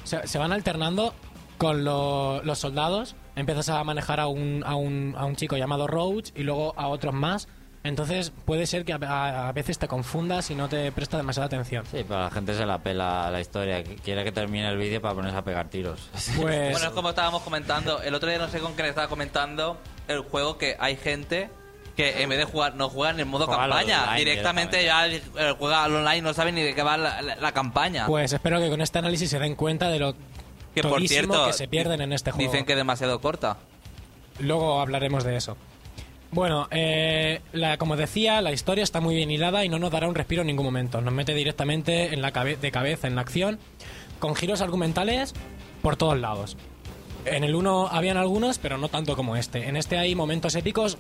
[0.06, 1.14] Se, se van alternando
[1.58, 3.16] con lo- los soldados.
[3.36, 6.88] Empiezas a manejar a un, a, un, a un chico llamado Roach y luego a
[6.88, 7.48] otros más.
[7.84, 11.46] Entonces puede ser que a, a- a veces te confundas y no te presta demasiada
[11.48, 11.86] atención.
[11.86, 13.84] Sí, pero a la gente se la pela la historia.
[14.04, 16.10] Quiere que termine el vídeo para ponerse a pegar tiros.
[16.14, 18.02] Pues Bueno, es como estábamos comentando.
[18.02, 21.50] El otro día no sé con quién estaba comentando el juego que hay gente
[21.96, 24.04] que en vez de jugar, no juegan en modo Juega al campaña.
[24.04, 27.22] online Directamente ya el- el juega al online, no sabe ni de qué va la,
[27.22, 28.06] la- la campaña.
[28.08, 30.16] Pues espero que con este análisis se den cuenta de lo
[30.76, 32.52] que por cierto, que se pierden en este juego.
[32.52, 33.58] Dicen que es demasiado corta.
[34.40, 35.58] Luego hablaremos de eso.
[36.32, 40.08] Bueno, eh, la- como decía, la historia está muy bien hilada y no nos dará
[40.08, 41.02] un respiro en ningún momento.
[41.02, 43.58] Nos mete directamente en la de cabeza en la acción,
[44.20, 45.34] con giros argumentales
[45.82, 46.56] por todos lados.
[47.26, 49.68] En el 1 habían algunos, pero no tanto como este.
[49.68, 50.98] En este hay momentos épicos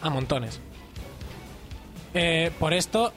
[0.00, 0.60] a montones.
[2.14, 3.12] Eh, por esto,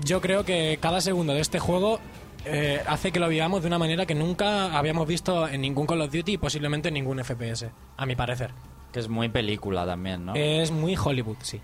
[0.00, 2.00] yo creo que cada segundo de este juego
[2.44, 6.00] eh, hace que lo vivamos de una manera que nunca habíamos visto en ningún Call
[6.02, 8.50] of Duty y posiblemente en ningún FPS, a mi parecer.
[8.92, 10.34] Que es muy película también, ¿no?
[10.34, 11.60] Es muy Hollywood, sí.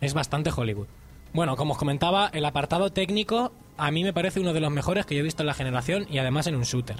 [0.00, 0.88] Es bastante Hollywood.
[1.32, 5.06] Bueno, como os comentaba, el apartado técnico a mí me parece uno de los mejores
[5.06, 6.96] que yo he visto en la generación y además en un shooter.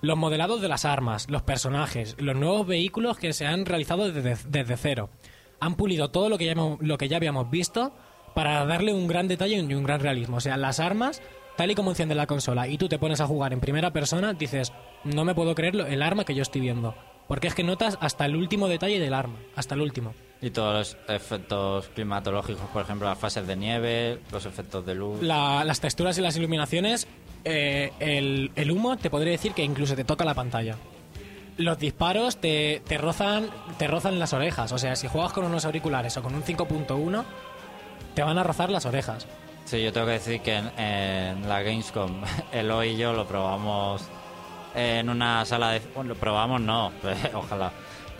[0.00, 4.76] Los modelados de las armas, los personajes, los nuevos vehículos que se han realizado desde,
[4.76, 5.10] cero.
[5.58, 7.92] Han pulido todo lo que, ya lo que ya habíamos visto
[8.32, 10.36] para darle un gran detalle y un gran realismo.
[10.36, 11.20] O sea, las armas,
[11.56, 14.34] tal y como enciende la consola y tú te pones a jugar en primera persona,
[14.34, 16.94] dices, no me puedo creer el arma que yo estoy viendo.
[17.28, 20.14] Porque es que notas hasta el último detalle del arma, hasta el último.
[20.40, 25.20] Y todos los efectos climatológicos, por ejemplo, las fases de nieve, los efectos de luz.
[25.22, 27.06] La- las texturas y las iluminaciones,
[27.44, 30.76] eh, el, el humo te podría decir que incluso te toca la pantalla.
[31.58, 34.70] Los disparos te, te rozan te rozan las orejas.
[34.72, 37.24] O sea, si juegas con unos auriculares o con un 5.1,
[38.14, 39.26] te van a rozar las orejas.
[39.64, 44.02] Sí, yo tengo que decir que en, en la Gamescom, Eloy y yo lo probamos
[44.74, 45.80] en una sala de...
[45.94, 46.92] Bueno, lo probamos no,
[47.34, 47.72] ojalá.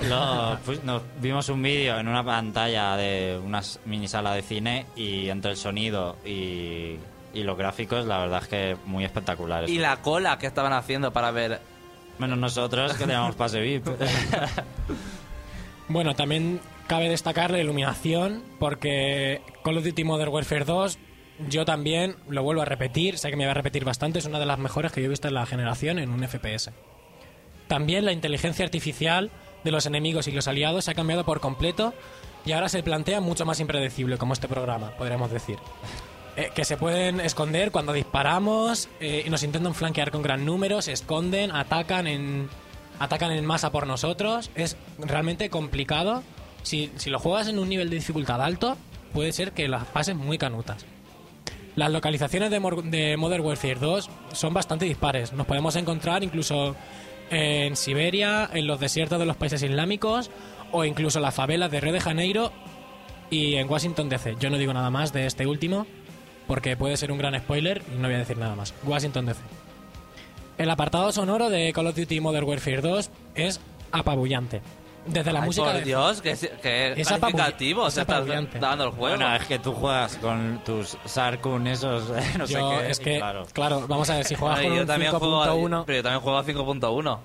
[0.08, 4.86] Lo- pues, nos vimos un vídeo en una pantalla de una mini sala de cine
[4.96, 6.96] y entre el sonido y,
[7.34, 9.68] y los gráficos, la verdad es que muy espectacular.
[9.68, 11.60] Y la cola que estaban haciendo para ver...
[12.18, 13.86] Menos nosotros que teníamos pase VIP.
[15.88, 20.98] Bueno, también cabe destacar la iluminación, porque Call of Duty Modern Warfare 2,
[21.48, 24.40] yo también lo vuelvo a repetir, sé que me voy a repetir bastante, es una
[24.40, 26.70] de las mejores que yo he visto en la generación en un FPS.
[27.68, 29.30] También la inteligencia artificial
[29.62, 31.94] de los enemigos y los aliados se ha cambiado por completo
[32.44, 35.58] y ahora se plantea mucho más impredecible, como este programa, podríamos decir.
[36.36, 40.80] Eh, que se pueden esconder cuando disparamos eh, y nos intentan flanquear con gran número,
[40.82, 42.48] se esconden, atacan en,
[42.98, 44.50] atacan en masa por nosotros.
[44.54, 46.22] Es realmente complicado.
[46.62, 48.76] Si, si lo juegas en un nivel de dificultad alto,
[49.12, 50.86] puede ser que las pases muy canutas.
[51.78, 55.32] Las localizaciones de, Modern Warfare 2 son bastante dispares.
[55.32, 56.74] Nos podemos encontrar incluso
[57.30, 60.28] en Siberia, en los desiertos de los países islámicos
[60.72, 62.50] o incluso las favelas de Río de Janeiro
[63.30, 64.34] y en Washington DC.
[64.40, 65.86] Yo no digo nada más de este último
[66.48, 68.74] porque puede ser un gran spoiler y no voy a decir nada más.
[68.82, 69.40] Washington DC.
[70.58, 73.60] El apartado sonoro de Call of Duty Modern Warfare 2 es
[73.92, 74.62] apabullante.
[75.08, 78.02] Desde la Ay, música por de Dios, que, es- que Es calificativo apabull- se es
[78.02, 78.58] está apabullante.
[78.58, 79.16] dando el juego.
[79.16, 82.90] Bueno, es que tú juegas con tus Sarkun esos, no sé Yo, qué.
[82.90, 83.46] es que, claro.
[83.52, 83.86] claro.
[83.88, 85.84] vamos a ver, si juegas Bueno, con y yo un también juego, 5.1...
[85.86, 87.18] pero yo también juego a 5.1.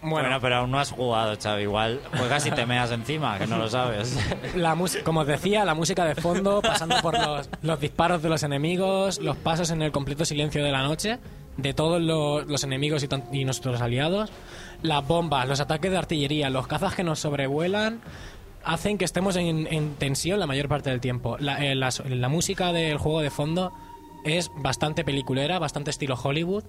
[0.00, 1.62] Bueno, pero aún no has jugado, Xavi.
[1.62, 4.16] Igual juegas y te meas encima, que no lo sabes.
[4.54, 8.44] La como os decía, la música de fondo, pasando por los, los disparos de los
[8.44, 11.18] enemigos, los pasos en el completo silencio de la noche,
[11.56, 14.30] de todos los, los enemigos y, y nuestros aliados,
[14.82, 18.00] las bombas, los ataques de artillería, los cazas que nos sobrevuelan,
[18.64, 21.36] hacen que estemos en, en tensión la mayor parte del tiempo.
[21.38, 23.72] La, eh, la música del juego de fondo
[24.24, 26.64] es bastante peliculera, bastante estilo Hollywood.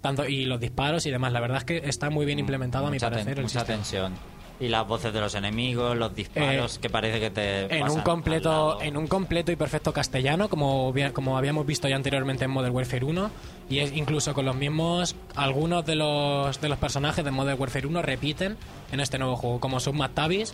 [0.00, 2.90] Tanto, y los disparos y demás, la verdad es que está muy bien implementado a
[2.90, 3.76] mi mucha, ten- parecer el mucha sistema.
[3.78, 4.14] tensión.
[4.60, 8.80] Y las voces de los enemigos, los disparos, que parece que te en un completo
[8.82, 13.04] en un completo y perfecto castellano como como habíamos visto ya anteriormente en Modern Warfare
[13.04, 13.30] 1
[13.70, 17.86] y es incluso con los mismos algunos de los de los personajes de Modern Warfare
[17.86, 18.56] 1 repiten
[18.90, 20.52] en este nuevo juego como Sub Tavis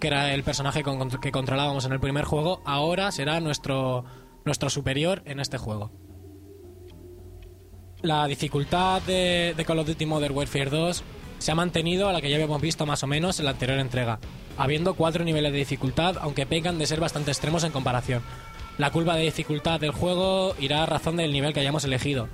[0.00, 4.04] que era el personaje con- que controlábamos en el primer juego ahora será nuestro
[4.44, 5.90] nuestro superior en este juego.
[8.02, 11.02] La dificultad de, de Call of Duty Modern Warfare 2
[11.38, 13.78] se ha mantenido a la que ya habíamos visto más o menos en la anterior
[13.78, 14.18] entrega,
[14.56, 18.22] habiendo cuatro niveles de dificultad, aunque pecan de ser bastante extremos en comparación.
[18.78, 22.28] La curva de dificultad del juego irá a razón del nivel que hayamos elegido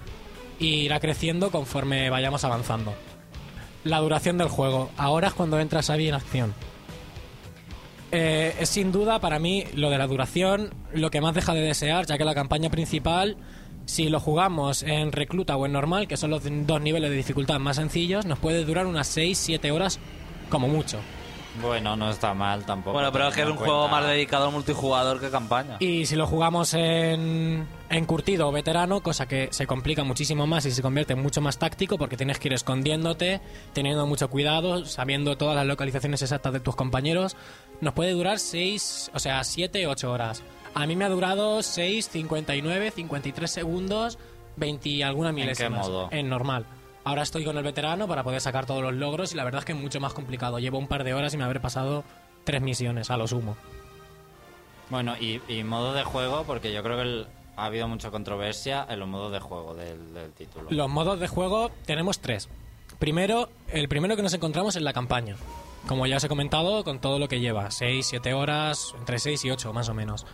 [0.58, 2.94] y irá creciendo conforme vayamos avanzando.
[3.84, 4.90] La duración del juego.
[4.96, 6.54] Ahora es cuando entra Xavi en acción.
[8.12, 11.62] Eh, es sin duda para mí lo de la duración lo que más deja de
[11.62, 13.38] desear, ya que la campaña principal,
[13.86, 17.58] si lo jugamos en recluta o en normal, que son los dos niveles de dificultad
[17.58, 19.98] más sencillos, nos puede durar unas 6-7 horas
[20.48, 20.98] como mucho.
[21.60, 22.94] Bueno, no está mal tampoco.
[22.94, 25.76] Bueno, pero es que es un juego más dedicado al multijugador que campaña.
[25.80, 30.64] Y si lo jugamos en, en curtido o veterano, cosa que se complica muchísimo más
[30.64, 33.40] y se convierte en mucho más táctico porque tienes que ir escondiéndote,
[33.74, 37.36] teniendo mucho cuidado, sabiendo todas las localizaciones exactas de tus compañeros,
[37.80, 40.42] nos puede durar 6, o sea, 7, 8 horas.
[40.74, 44.18] A mí me ha durado 6, 59, 53 segundos,
[44.56, 45.86] 20 y alguna milésimas.
[45.88, 46.08] modo?
[46.10, 46.66] En normal.
[47.04, 49.64] Ahora estoy con el veterano para poder sacar todos los logros y la verdad es
[49.64, 50.58] que es mucho más complicado.
[50.58, 52.04] Llevo un par de horas y me habré pasado
[52.44, 53.56] tres misiones a lo sumo.
[54.90, 58.86] Bueno, y, y modo de juego, porque yo creo que el- ha habido mucha controversia
[58.88, 60.70] en los modos de juego del, del título.
[60.70, 62.48] Los modos de juego tenemos tres.
[62.98, 65.36] Primero, el primero que nos encontramos es la campaña.
[65.88, 69.44] Como ya os he comentado, con todo lo que lleva, 6, 7 horas, entre 6
[69.44, 70.24] y 8 más o menos.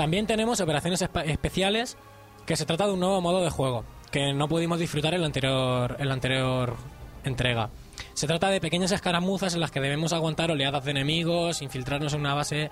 [0.00, 1.98] También tenemos operaciones especiales,
[2.46, 5.26] que se trata de un nuevo modo de juego, que no pudimos disfrutar en la
[5.26, 6.74] anterior, en la anterior
[7.22, 7.68] entrega.
[8.14, 12.20] Se trata de pequeñas escaramuzas en las que debemos aguantar oleadas de enemigos, infiltrarnos en
[12.20, 12.70] una base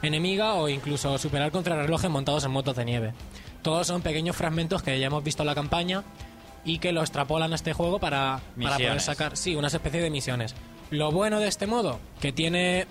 [0.00, 3.12] enemiga o incluso superar contrarrelojes montados en motos de nieve.
[3.60, 6.02] Todos son pequeños fragmentos que ya hemos visto en la campaña
[6.64, 10.08] y que lo extrapolan a este juego para, para poder sacar, sí, una especie de
[10.08, 10.54] misiones.
[10.88, 12.86] Lo bueno de este modo, que tiene,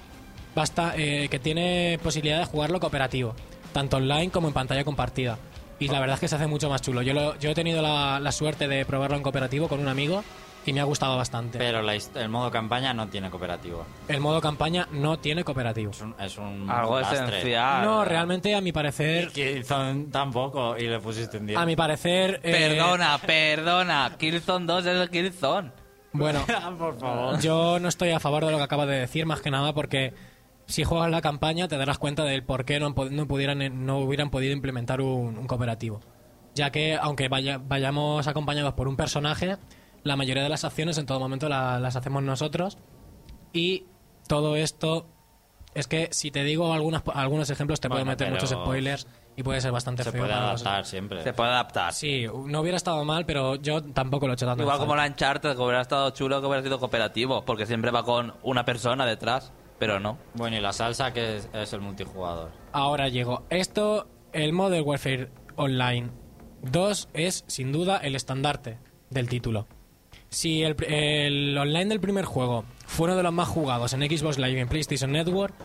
[0.54, 3.34] basta, eh, que tiene posibilidad de jugarlo cooperativo,
[3.72, 5.38] tanto online como en pantalla compartida.
[5.80, 7.02] Y la verdad es que se hace mucho más chulo.
[7.02, 10.24] Yo, lo- yo he tenido la, la suerte de probarlo en cooperativo con un amigo
[10.66, 11.58] y me ha gustado bastante.
[11.58, 13.86] Pero la el modo campaña no tiene cooperativo.
[14.10, 15.92] El modo campaña no tiene cooperativo.
[15.92, 17.20] Es un, es un Algo lastre.
[17.40, 17.82] esencial.
[17.86, 19.30] No, realmente a mi parecer...
[19.30, 21.58] Killzone tampoco, y le pusiste un 10.
[21.60, 22.42] A mi parecer...
[22.44, 24.16] eh, Perdona, perdona.
[24.18, 25.72] Killzone 2 es el Killzone.
[26.12, 26.42] Bueno,
[26.78, 27.40] por favor.
[27.40, 30.14] yo no estoy a favor de lo que acaba de decir, más que nada porque
[30.70, 34.30] si juegas la campaña te darás cuenta del por qué no, no, pudieran, no hubieran
[34.30, 36.00] podido implementar un, un cooperativo.
[36.56, 39.58] Ya que, aunque vaya- vayamos acompañados por un personaje,
[40.04, 42.78] la mayoría de las acciones en todo momento la- las hacemos nosotros.
[43.54, 43.86] Y
[44.28, 45.08] todo esto
[45.74, 49.08] es que si te digo algunas, algunos ejemplos te puedo Bueno, meter pero muchos spoilers
[49.36, 50.22] y puede ser bastante Se feo.
[50.22, 51.24] puede para los- adaptar siempre.
[51.24, 51.94] Se puede adaptar.
[51.94, 54.62] Sí, no hubiera estado mal, pero yo tampoco lo he hecho tanto.
[54.64, 57.92] en Igual como la Uncharted, que hubiera estado chulo que hubiera sido cooperativo, porque siempre
[57.92, 60.18] va con una persona detrás, pero no.
[60.36, 62.52] Bueno, y la salsa que es, el multijugador.
[62.74, 63.44] Ahora llego.
[63.50, 66.10] Esto, el Modern Warfare Online
[66.62, 68.78] 2 es sin duda el estandarte
[69.10, 69.68] del título.
[70.30, 74.38] Si el, el online del primer juego fue uno de los más jugados en Xbox
[74.38, 75.56] Live y en PlayStation Network,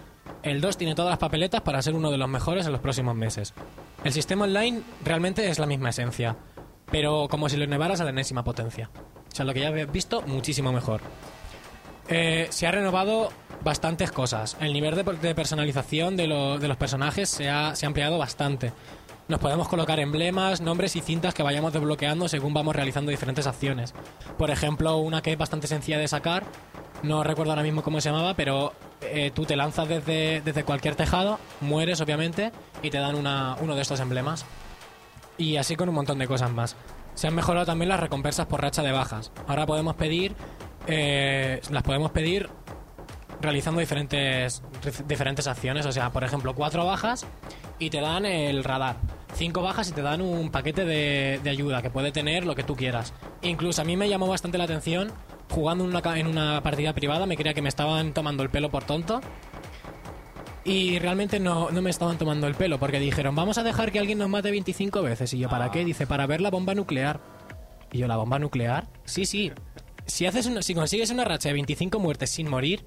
[0.42, 3.14] el 2 tiene todas las papeletas para ser uno de los mejores en los próximos
[3.14, 3.52] meses.
[4.04, 6.36] El sistema online realmente es la misma esencia,
[6.90, 8.90] pero como si lo elevaras a la enésima potencia.
[9.30, 11.00] O sea, lo que ya habéis visto, muchísimo mejor.
[12.08, 13.30] Eh, se ha renovado
[13.62, 14.56] bastantes cosas.
[14.60, 18.72] El nivel de, personalización de, lo- de los personajes se ha, ampliado bastante.
[19.26, 23.94] Nos podemos colocar emblemas, nombres y cintas que vayamos desbloqueando según vamos realizando diferentes acciones.
[24.36, 26.44] Por ejemplo, una que es bastante sencilla de sacar
[27.02, 31.38] no recuerdo ahora mismo cómo se llamaba, pero eh, tú te lanzas desde, cualquier tejado,
[31.60, 32.50] mueres obviamente,
[32.82, 34.46] y te dan uno de estos emblemas.
[35.36, 36.76] Y así con un montón de cosas más.
[37.14, 39.32] Se han mejorado también las recompensas por racha de bajas.
[39.46, 40.34] Ahora podemos pedir,
[40.86, 42.48] eh, las podemos pedir
[43.40, 44.62] realizando diferentes,
[45.06, 45.86] diferentes acciones.
[45.86, 47.26] O sea, por ejemplo, cuatro bajas
[47.78, 48.96] y te dan el radar.
[49.34, 52.62] Cinco bajas y te dan un paquete de, de ayuda que puede tener lo que
[52.62, 53.12] tú quieras.
[53.42, 55.10] Incluso a mí me llamó bastante la atención
[55.50, 57.26] jugando en una, ca- en una partida privada.
[57.26, 59.20] Me creía que me estaban tomando el pelo por tonto.
[60.66, 63.98] Y realmente no, no me estaban tomando el pelo porque dijeron, vamos a dejar que
[63.98, 65.34] alguien nos mate 25 veces.
[65.34, 65.84] Y yo, ¿para qué?
[65.84, 67.20] Dice, para ver la bomba nuclear.
[67.92, 68.86] Y yo, ¿la bomba nuclear?
[69.04, 69.52] Sí, sí.
[70.06, 72.84] Si, haces una, si consigues una racha de 25 muertes sin morir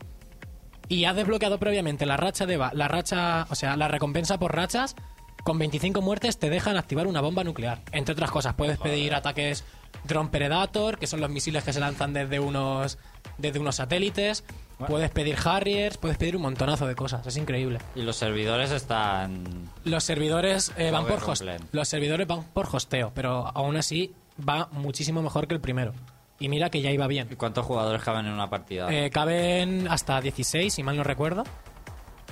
[0.87, 4.95] y has desbloqueado previamente la racha de la racha, o sea, la recompensa por rachas,
[5.43, 7.81] con 25 muertes te dejan activar una bomba nuclear.
[7.91, 9.63] Entre otras cosas, puedes pedir ataques
[10.03, 12.97] Drone Predator, que son los misiles que se lanzan desde unos
[13.37, 14.43] desde unos satélites.
[14.87, 17.25] Puedes pedir Harriers, puedes pedir un montonazo de cosas.
[17.25, 17.79] Es increíble.
[17.95, 19.69] Y los servidores están...
[19.85, 24.13] Los servidores eh, van por host- los servidores van por hosteo, pero aún así
[24.47, 25.93] va muchísimo mejor que el primero.
[26.39, 27.27] Y mira que ya iba bien.
[27.31, 28.87] ¿Y cuántos jugadores caben en una partida?
[28.93, 31.43] Eh, caben hasta 16, si mal no recuerdo.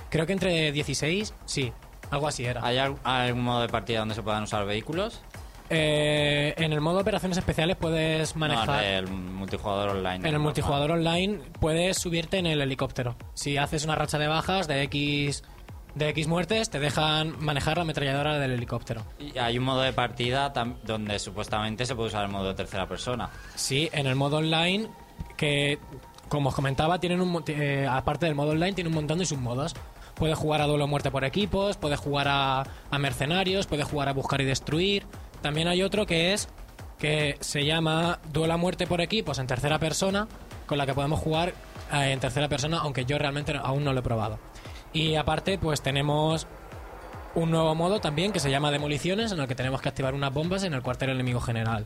[0.09, 1.73] Creo que entre 16, sí,
[2.11, 2.65] algo así era.
[2.65, 5.21] ¿Hay al- algún modo de partida donde se puedan usar vehículos?
[5.71, 8.67] Eh, en el modo operaciones especiales puedes manejar.
[8.67, 10.27] No, el multijugador online.
[10.27, 13.15] en el multijugador online puedes subirte en el helicóptero.
[13.33, 15.43] Si haces una racha de bajas de X
[15.95, 19.03] de X muertes, te dejan manejar la ametralladora del helicóptero.
[19.19, 22.87] Y hay un modo de partida donde supuestamente se puede usar el modo de tercera
[22.87, 23.29] persona.
[23.55, 24.89] Sí, en el modo online,
[25.37, 25.79] que
[26.29, 29.73] como os comentaba, tienen un, eh, aparte del modo online, tiene un montón de submodos.
[30.15, 34.13] Puedes jugar a duelo muerte por equipos, puedes jugar a, a mercenarios, puedes jugar a
[34.13, 35.05] buscar y destruir.
[35.41, 36.47] También hay otro que es
[36.99, 40.27] que se llama duelo a muerte por equipos en tercera persona,
[40.65, 41.53] con la que podemos jugar
[41.93, 44.39] eh, en tercera persona, aunque yo realmente aún no lo he probado.
[44.95, 46.47] Y aparte, pues tenemos
[47.35, 50.33] un nuevo modo también que se llama demoliciones, en el que tenemos que activar unas
[50.33, 51.85] bombas en el cuartel enemigo general.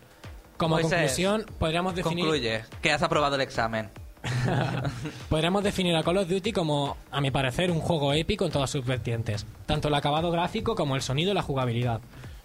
[0.57, 3.89] Como Moisés, conclusión, podríamos definir, Concluye, que has aprobado el examen.
[5.29, 8.69] podríamos definir a Call of Duty como, a mi parecer, un juego épico en todas
[8.69, 9.47] sus vertientes.
[9.65, 12.01] Tanto el acabado gráfico como el sonido y la jugabilidad.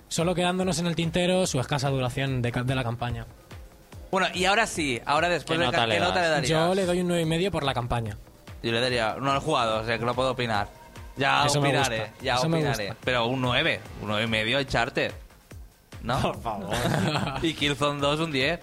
[0.09, 3.27] Solo quedándonos en el tintero su escasa duración de, la campaña.
[4.11, 6.31] Bueno, y ahora sí, ahora después ¿Qué de nota le ¿qué nota le das?
[6.31, 6.51] darías?
[6.51, 8.17] Yo le doy un 9,5 por la campaña.
[8.65, 10.69] Yo le daría, no lo he jugado, o sea que no puedo opinar.
[11.17, 12.87] Ya Eso me opinaré, gusta, ya eso me opinaré.
[12.87, 13.01] gusta.
[13.05, 15.15] Pero un 9, un 9 y medio el charter.
[16.03, 16.21] ¿No?
[16.21, 16.75] Por favor.
[17.43, 18.61] y Killzone 2 un 10.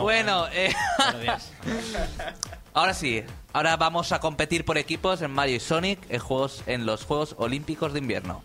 [0.00, 0.72] bueno, eh,
[2.74, 3.22] ahora sí,
[3.52, 7.34] ahora vamos a competir por equipos en Mario y Sonic en, juegos, en los Juegos
[7.38, 8.42] Olímpicos de Invierno.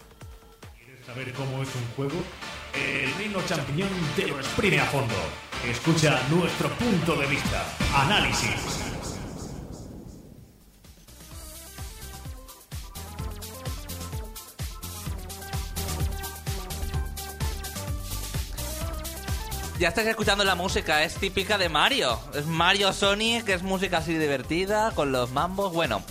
[0.77, 2.23] ¿Quieres saber cómo es un juego?
[2.75, 5.13] El reino champiñón te lo exprime a fondo.
[5.67, 7.63] Escucha nuestro punto de vista.
[7.95, 8.92] Análisis.
[19.79, 22.19] Ya estáis escuchando la música, es típica de Mario.
[22.35, 25.73] Es Mario Sonic, es música así divertida, con los mambos.
[25.73, 26.01] Bueno,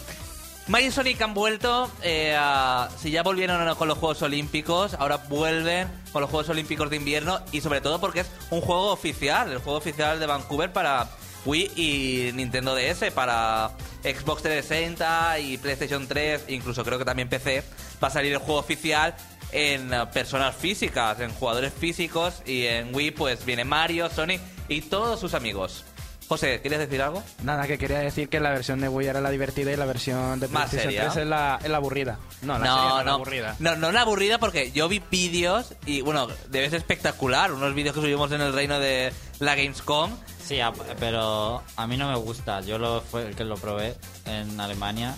[0.66, 5.16] Mario y Sonic han vuelto, eh, a- si ya volvieron con los Juegos Olímpicos, ahora
[5.28, 9.50] vuelven con los Juegos Olímpicos de invierno y sobre todo porque es un juego oficial,
[9.52, 11.08] el juego oficial de Vancouver para
[11.46, 13.70] Wii y Nintendo DS, para
[14.02, 17.64] Xbox 360 y PlayStation 3, incluso creo que también PC,
[18.02, 19.14] va a salir el juego oficial
[19.52, 24.80] en eh, personas físicas, en jugadores físicos y en Wii pues viene Mario, Sonic y
[24.82, 25.84] todos sus amigos.
[26.28, 27.22] José, ¿quieres decir algo?
[27.42, 30.40] Nada, que quería decir que la versión de Wii era la divertida y la versión
[30.40, 31.02] de Más PlayStation seria.
[31.10, 32.18] 3 es la, es la aburrida.
[32.40, 33.56] No, la serie No, no, la no, aburrida.
[33.58, 37.94] no, no la aburrida porque yo vi vídeos y bueno, debe ser espectacular, unos vídeos
[37.94, 40.10] que subimos en el reino de la Gamescom.
[40.42, 42.62] Sí, a- pero a mí no me gusta.
[42.62, 43.94] Yo lo fue el que lo probé
[44.24, 45.14] en Alemania.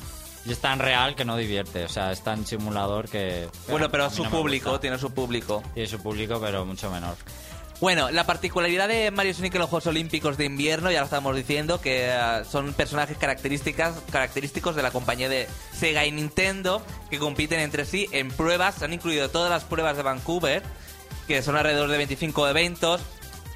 [0.47, 1.85] Y es tan real que no divierte.
[1.85, 3.49] O sea, es tan simulador que...
[3.69, 5.63] Bueno, pero a su no público, tiene su público.
[5.73, 7.17] Tiene su público, pero mucho menor.
[7.81, 11.35] Bueno, la particularidad de Mario Sonic en los Juegos Olímpicos de invierno, ya lo estamos
[11.35, 17.19] diciendo, que eh, son personajes características, característicos de la compañía de Sega y Nintendo, que
[17.19, 20.63] compiten entre sí en pruebas, se han incluido todas las pruebas de Vancouver,
[21.27, 23.01] que son alrededor de 25 eventos.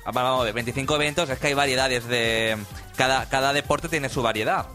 [0.05, 2.57] Ah, Vamos a ver, 25 eventos, es que hay variedades de...
[2.97, 4.67] Cada, cada deporte tiene su variedad.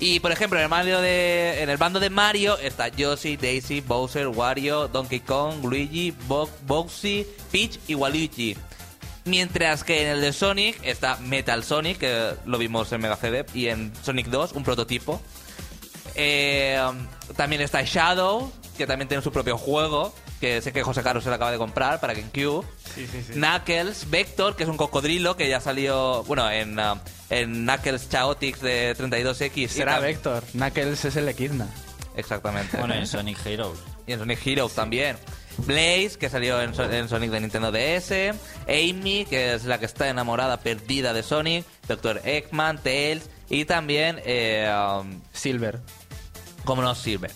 [0.00, 4.28] Y por ejemplo, en el, de, en el bando de Mario está Yoshi, Daisy, Bowser,
[4.28, 8.56] Wario, Donkey Kong, Luigi, Bo Bowsy, Peach y Waluigi.
[9.24, 13.44] Mientras que en el de Sonic está Metal Sonic, que lo vimos en Mega CD,
[13.52, 15.20] y en Sonic 2, un prototipo.
[16.14, 16.80] Eh,
[17.36, 21.30] también está Shadow, que también tiene su propio juego, que sé que José Carlos se
[21.30, 22.64] lo acaba de comprar para GameCube.
[23.34, 28.60] Knuckles, Vector, que es un cocodrilo que ya salió, bueno, en, ah, en Knuckles Chaotix
[28.60, 29.56] de 32X.
[29.56, 30.42] y Será Vector.
[30.52, 31.66] Knuckles es el Equidna.
[32.16, 32.76] Exactamente.
[32.76, 33.78] Bueno, en Sonic Heroes.
[34.06, 35.16] Y en Sonic Heroes también.
[35.58, 38.12] Blaze, que salió en, So- en Sonic de Nintendo DS.
[38.68, 41.64] Amy, que es la que está enamorada, perdida de Sonic.
[41.88, 43.28] Doctor Eggman, Tails.
[43.50, 44.70] Y también, eh,
[45.00, 45.80] um, Silver.
[46.64, 47.28] como no sirve.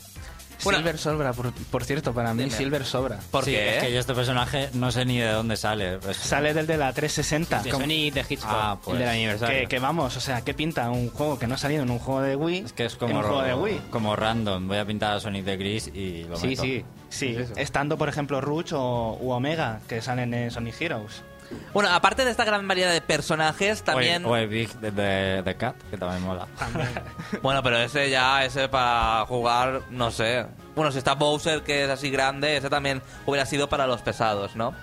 [0.65, 2.57] Bueno, Silver sobra, por, por cierto, para mí Dime.
[2.57, 3.19] Silver sobra.
[3.31, 3.77] ¿Por Sí, qué?
[3.79, 5.99] es que yo este personaje no sé ni de dónde sale.
[6.09, 7.63] Es- Sale del de la 360.
[7.63, 8.95] De Como- Sonic de Hitchcock, Ah, pues.
[8.95, 9.61] el del aniversario.
[9.61, 11.99] que, que vamos, o sea, ¿qué pinta un juego que no ha salido en un
[11.99, 12.59] juego de Wii?
[12.67, 13.81] Es que es en como, un juego de Wii.
[13.91, 14.69] como random.
[14.69, 16.63] Voy a pintar a Sonic de gris y lo Sí, meto.
[16.63, 16.85] sí.
[17.09, 17.55] Sí, Es eso.
[17.57, 21.23] estando por ejemplo Rouge o u Omega, que salen en Sonic Heroes.
[21.72, 24.24] Bueno, aparte de esta gran variedad de personajes, también...
[24.26, 26.46] O el Big de, de, de Cat, que también mola.
[27.42, 30.46] Bueno, pero ese ya, ese para jugar, no sé.
[30.74, 34.55] Bueno, si está Bowser, que es así grande, ese también hubiera sido para los pesados,
[34.57, 34.74] ¿no?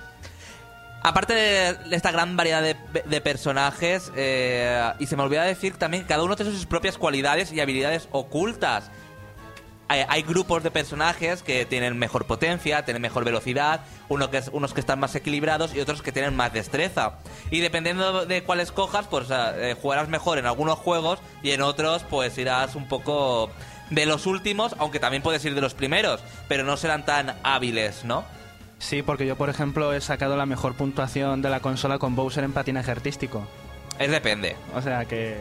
[1.01, 6.03] Aparte de esta gran variedad de, de personajes, eh, y se me olvidaba decir también
[6.03, 8.91] que cada uno tiene sus propias cualidades y habilidades ocultas.
[9.89, 14.49] Hay, hay grupos de personajes que tienen mejor potencia, tienen mejor velocidad, uno que es-
[14.53, 17.15] unos que están más equilibrados y otros que tienen más destreza.
[17.51, 22.03] Y dependiendo de cuál escojas, pues eh, jugarás mejor en algunos juegos y en otros
[22.09, 23.49] pues irás un poco
[23.89, 28.05] de los últimos, aunque también puedes ir de los primeros, pero no serán tan hábiles,
[28.05, 28.23] ¿no?
[28.77, 32.43] Sí, porque yo por ejemplo he sacado la mejor puntuación de la consola con Bowser
[32.43, 33.45] en patinaje artístico.
[33.97, 34.55] Es depende.
[34.75, 35.37] O sea que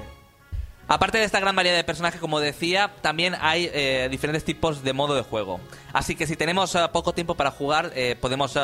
[0.89, 4.93] Aparte de esta gran variedad de personajes, como decía, también hay eh, diferentes tipos de
[4.95, 5.61] modo de juego.
[5.93, 8.59] Así que si tenemos eh, poco tiempo para jugar, eh, podemos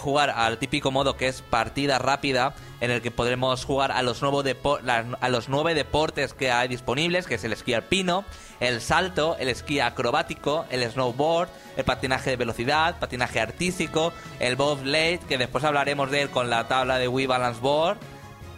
[0.00, 4.22] jugar al típico modo que es partida rápida, en el que podremos jugar a los,
[4.22, 8.24] nuevo depo- la- a los nueve deportes que hay disponibles, que es el esquí alpino,
[8.58, 15.20] el salto, el esquí acrobático, el snowboard, el patinaje de velocidad, patinaje artístico, el bobsleigh,
[15.20, 17.98] que después hablaremos de él con la tabla de Wii Balance Board.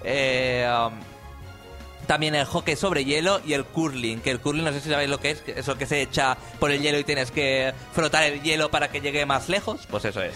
[0.02, 1.00] Um,
[2.10, 5.08] también el hockey sobre hielo y el curling, que el curling no sé si sabéis
[5.08, 8.42] lo que es, eso que se echa por el hielo y tienes que frotar el
[8.42, 10.34] hielo para que llegue más lejos, pues eso es.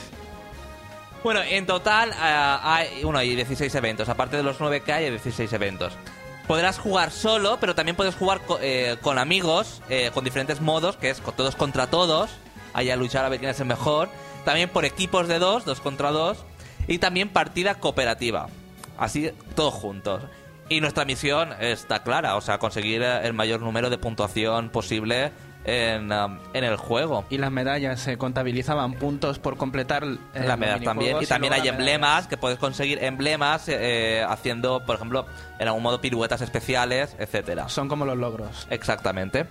[1.25, 2.14] Bueno, en total eh,
[2.62, 5.95] hay, bueno, hay 16 eventos, aparte de los 9 que hay, hay 16 eventos.
[6.47, 11.11] Podrás jugar solo, pero también puedes jugar eh, con amigos, eh, con diferentes modos, que
[11.11, 12.31] es con todos contra todos,
[12.72, 14.11] ahí a luchar a ver quién es el mejor.
[14.45, 16.39] También por equipos de dos, dos contra dos,
[16.87, 18.47] y también partida cooperativa,
[18.97, 20.22] así todos juntos.
[20.69, 25.31] Y nuestra misión está clara, o sea, conseguir eh, el mayor número de puntuación posible
[25.67, 27.25] en, um, en el juego.
[27.31, 31.17] y las medallas se contabilizaban puntos por completar eh, las medallas también.
[31.21, 32.27] Y también hay emblemas medallas.
[32.29, 35.27] que puedes conseguir emblemas eh, haciendo, por ejemplo,
[35.59, 37.69] en algún modo piruetas especiales, etcétera.
[37.69, 38.67] Son como los logros.
[38.71, 39.47] Exactamente.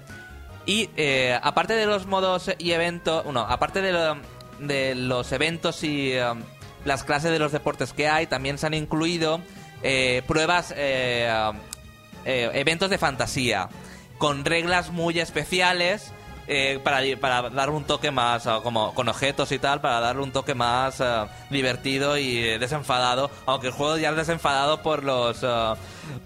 [0.65, 4.17] Y eh, aparte de los modos y eventos, bueno, aparte de, lo-
[4.59, 6.41] de los eventos y um,
[6.85, 9.41] las clases de los deportes que hay, también se han incluido
[9.83, 11.57] eh, pruebas, eh, um,
[12.25, 13.69] eh, eventos de fantasía,
[14.17, 16.11] con reglas muy especiales.
[16.47, 20.23] eh, para, para darle un toque más, ah, como con objetos y tal, para darle
[20.23, 23.31] un toque más ah, divertido y eh, desenfadado.
[23.45, 25.75] Aunque el juego ya es desenfadado por los, ah,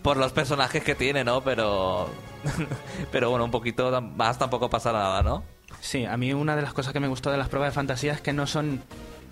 [0.02, 1.42] por los personajes que tiene, ¿no?
[1.42, 2.10] Pero,
[3.12, 5.44] pero bueno, un poquito más tampoco pasa nada, ¿no?
[5.82, 8.14] Sí, a mí una de las cosas que me gustó de las pruebas de fantasía
[8.14, 8.82] es que no son,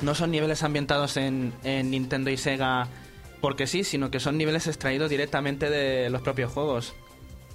[0.02, 2.88] no son niveles ambientados en, en Nintendo y Sega
[3.46, 6.96] porque sí, sino que son niveles extraídos directamente de los propios juegos.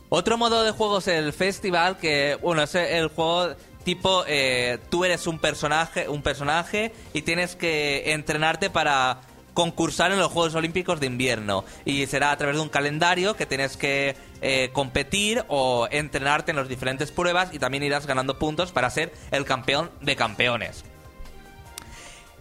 [0.09, 5.05] Otro modo de juego es el festival, que bueno, es el juego tipo eh, tú
[5.05, 9.23] eres un personaje, un personaje y tienes que entrenarte para
[9.53, 13.47] concursar en los Juegos Olímpicos de invierno y será a través de un calendario que
[13.47, 18.71] tienes que eh, competir o entrenarte en las diferentes pruebas y también irás ganando puntos
[18.71, 20.85] para ser el campeón de campeones.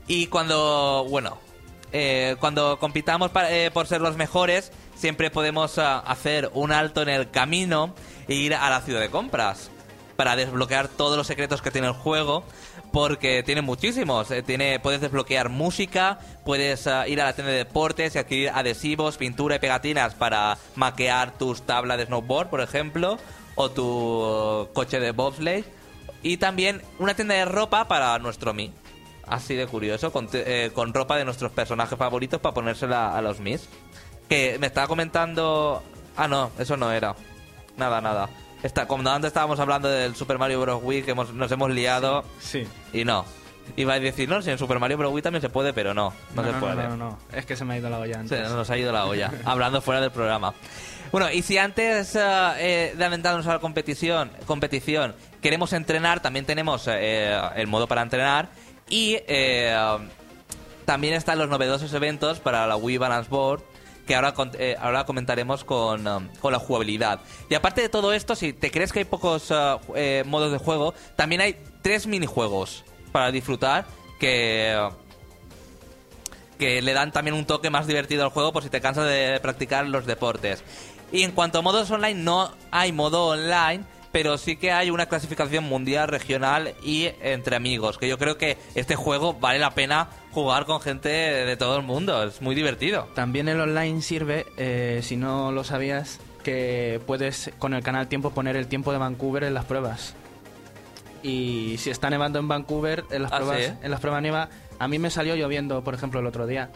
[0.05, 1.39] Y cuando, bueno,
[1.91, 7.09] eh, cuando compitamos eh, por ser los mejores, siempre podemos ah, hacer un alto en
[7.09, 7.95] el camino
[8.27, 9.71] e ir a la ciudad de compras
[10.15, 12.43] para desbloquear todos los secretos que tiene el juego,
[12.91, 14.29] porque tiene muchísimos.
[14.31, 19.17] Eh, puedes desbloquear música, puedes ah, ir a la tienda de deportes y adquirir adhesivos,
[19.17, 23.17] pintura y pegatinas para maquear tus tablas de snowboard, por ejemplo,
[23.55, 25.63] o tu coche de bobsleigh.
[26.21, 28.73] Y también una tienda de ropa para nuestro Mi.
[29.30, 33.39] Así de curioso, con, eh, con ropa de nuestros personajes favoritos para ponérsela a los
[33.39, 33.69] Mis.
[34.27, 35.84] Que me estaba comentando...
[36.17, 37.15] Ah, no, eso no era.
[37.77, 38.30] Nada, nada.
[38.63, 40.82] Está, como antes estábamos hablando del Super Mario Bros.
[40.84, 42.23] Wii, que hemos- nos hemos liado.
[42.39, 42.67] Sí.
[42.91, 43.23] Y no.
[43.77, 45.13] Iba a decir, no, si en Super Mario Bros.
[45.13, 46.75] Wii también se puede, pero no, no, se puede.
[46.75, 48.49] No, no, no, es que se me ha ido la olla Se antes.
[48.51, 50.53] nos ha ido la olla, hablando fuera del programa.
[51.11, 52.19] Bueno, y si antes eh,
[52.57, 58.01] eh, de aventarnos a la competición, competición queremos entrenar, también tenemos eh, el modo para
[58.01, 58.49] entrenar
[58.89, 59.75] y eh,
[60.85, 63.63] también están los novedosos eventos para la Wii Balance Board
[64.09, 67.19] que ahora, eh, ahora comentaremos con, um, con la jugabilidad.
[67.47, 70.57] Y aparte de todo esto, si te crees que hay pocos uh, eh, modos de
[70.57, 73.85] juego, también hay tres minijuegos para disfrutar
[74.19, 74.75] que
[76.57, 79.39] que le dan también un toque más divertido al juego por si te cansas de
[79.41, 80.63] practicar los deportes.
[81.11, 85.05] Y en cuanto a modos online, no hay modo online, pero sí que hay una
[85.07, 90.10] clasificación mundial, regional y entre amigos, que yo creo que este juego vale la pena
[90.32, 93.07] jugar con gente de todo el mundo, es muy divertido.
[93.16, 98.32] También el online sirve, eh, si no lo sabías, que puedes con el canal Tiempo
[98.32, 100.16] poner el tiempo de Vancouver en las pruebas.
[101.22, 103.72] Y si está nevando en Vancouver, en las Ah, pruebas, ¿sí?
[103.84, 104.49] en las pruebas nieva,
[104.80, 106.70] a mí me salió lloviendo, por ejemplo, el otro día.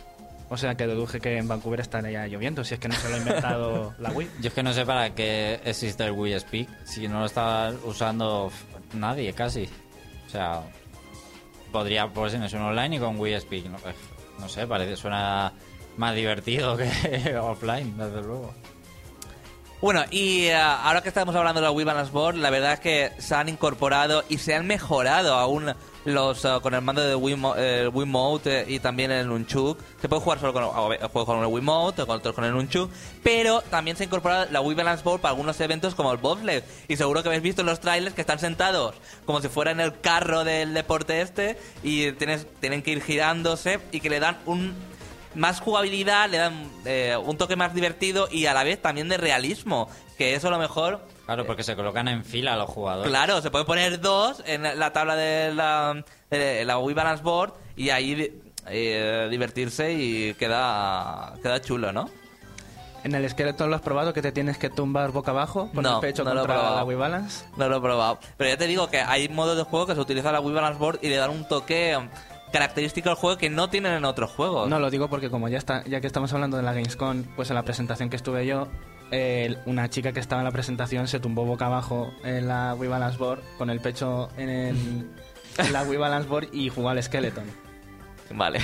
[0.53, 3.15] O sea que deduje que en Vancouver estaría lloviendo, si es que no se lo
[3.15, 4.29] ha inventado la Wii.
[4.39, 7.73] Yo es que no sé para qué existe el Wii Speak si no lo está
[7.85, 8.51] usando
[8.93, 9.67] nadie casi.
[10.27, 10.61] O sea,
[11.71, 13.65] podría ponerse un online y con Wii Speak.
[13.65, 13.95] No, eh,
[14.37, 15.53] no sé, parece suena
[15.97, 18.53] más divertido que offline, desde luego.
[19.81, 22.79] Bueno, y eh, ahora que estamos hablando de la Wii Balance Board, la verdad es
[22.79, 25.73] que se han incorporado y se han mejorado aún
[26.05, 29.27] los eh, con el mando de Wii, Mo- eh, Wii Mode eh, y también el
[29.27, 29.79] Nunchuk.
[30.01, 32.51] Se puede jugar solo con, puedes jugar con el Wii Mode, con otros con el
[32.51, 32.91] Nunchuk,
[33.23, 36.63] pero también se ha incorporado la Wii Balance Board para algunos eventos como el bobsled.
[36.87, 38.95] Y seguro que habéis visto en los trailers que están sentados
[39.25, 43.79] como si fuera en el carro del deporte este y tienes, tienen que ir girándose
[43.91, 44.73] y que le dan un
[45.35, 49.17] más jugabilidad, le dan eh, un toque más divertido y a la vez también de
[49.17, 49.89] realismo.
[50.17, 51.01] Que eso a lo mejor.
[51.25, 53.09] Claro, porque se colocan en fila los jugadores.
[53.09, 57.53] Claro, se puede poner dos en la tabla de la, de la Wii Balance Board
[57.77, 62.09] y ahí eh, divertirse y queda, queda chulo, ¿no?
[63.05, 65.95] En el esqueleto lo has probado que te tienes que tumbar boca abajo con No,
[65.95, 66.75] el pecho no lo he contra probado.
[66.77, 67.45] la Wii Balance.
[67.57, 68.19] No lo he probado.
[68.37, 70.79] Pero ya te digo que hay modos de juego que se utiliza la Wii Balance
[70.79, 72.07] Board y le dan un toque um,
[72.53, 74.69] característico al juego que no tienen en otros juegos.
[74.69, 77.49] No, lo digo porque como ya está, ya que estamos hablando de la Gamescom, pues
[77.49, 78.69] en la presentación que estuve yo,
[79.11, 82.89] eh, una chica que estaba en la presentación se tumbó boca abajo en la Wii
[82.89, 85.07] Balance Board con el pecho en, el-
[85.57, 87.45] en la Wii Balance Board y jugó al Skeleton.
[88.35, 88.59] Vale.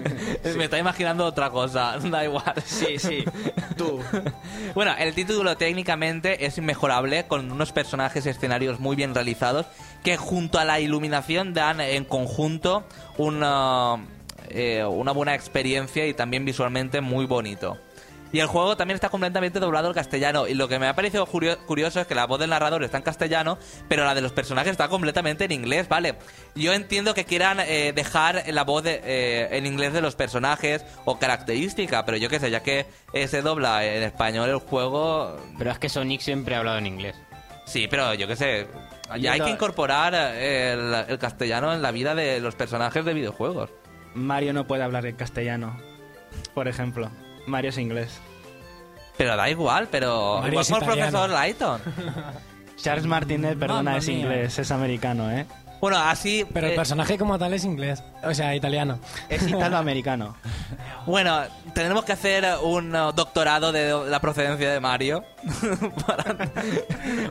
[0.56, 2.54] Me está imaginando otra cosa, da igual.
[2.64, 3.24] Sí, sí.
[3.76, 4.00] Tú.
[4.74, 9.66] Bueno, el título técnicamente es inmejorable, con unos personajes y escenarios muy bien realizados,
[10.04, 12.84] que junto a la iluminación dan en conjunto
[13.16, 13.96] una,
[14.50, 17.76] eh, una buena experiencia y también visualmente muy bonito.
[18.32, 20.46] Y el juego también está completamente doblado al castellano.
[20.46, 22.98] Y lo que me ha parecido curio- curioso es que la voz del narrador está
[22.98, 23.58] en castellano,
[23.88, 26.16] pero la de los personajes está completamente en inglés, ¿vale?
[26.54, 30.84] Yo entiendo que quieran eh, dejar la voz de- eh, en inglés de los personajes
[31.06, 35.36] o característica, pero yo qué sé, ya que eh, se dobla en español el juego.
[35.56, 37.16] Pero es que Sonic siempre ha hablado en inglés.
[37.64, 38.66] Sí, pero yo qué sé.
[39.18, 43.70] Ya hay que incorporar el, el castellano en la vida de los personajes de videojuegos.
[44.14, 45.80] Mario no puede hablar en castellano,
[46.54, 47.10] por ejemplo.
[47.48, 48.20] Mario es inglés.
[49.16, 50.36] Pero da igual, pero.
[50.42, 51.10] Mario igual es como el italiano.
[51.18, 51.80] profesor Lighton.
[52.76, 54.18] Charles Martinet, perdona, Mamma es mía.
[54.18, 55.46] inglés, es americano, ¿eh?
[55.80, 56.44] Bueno, así.
[56.52, 58.02] Pero el eh, personaje como tal es inglés.
[58.24, 58.98] O sea, italiano.
[59.28, 60.36] Es italoamericano.
[61.06, 61.40] Bueno,
[61.72, 65.24] tenemos que hacer un uh, doctorado de la procedencia de Mario.
[66.06, 66.36] Para-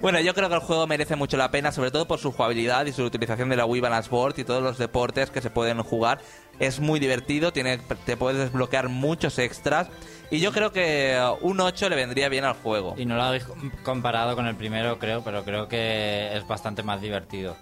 [0.01, 2.87] bueno, yo creo que el juego merece mucho la pena, sobre todo por su jugabilidad
[2.87, 5.83] y su utilización de la Wii Balance Board y todos los deportes que se pueden
[5.83, 6.17] jugar.
[6.57, 9.89] Es muy divertido, tiene, te puedes desbloquear muchos extras.
[10.31, 12.95] Y yo creo que uh, un 8 le vendría bien al juego.
[12.97, 13.45] Y no lo habéis
[13.83, 17.55] comparado con el primero, creo, pero creo que es bastante más divertido.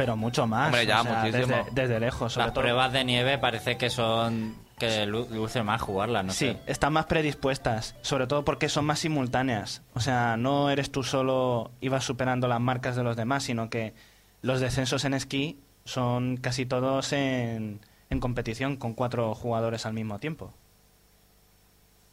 [0.00, 0.68] Pero mucho más.
[0.68, 1.56] Hombre, ya, o sea, muchísimo.
[1.58, 2.62] Desde, desde lejos, sobre Las todo.
[2.62, 6.56] pruebas de nieve parece que son que lu- luce más jugarlas, no Sí, sé.
[6.66, 9.82] están más predispuestas, sobre todo porque son más simultáneas.
[9.92, 13.68] O sea, no eres tú solo y vas superando las marcas de los demás, sino
[13.68, 13.92] que
[14.40, 20.18] los descensos en esquí son casi todos en, en competición con cuatro jugadores al mismo
[20.18, 20.54] tiempo.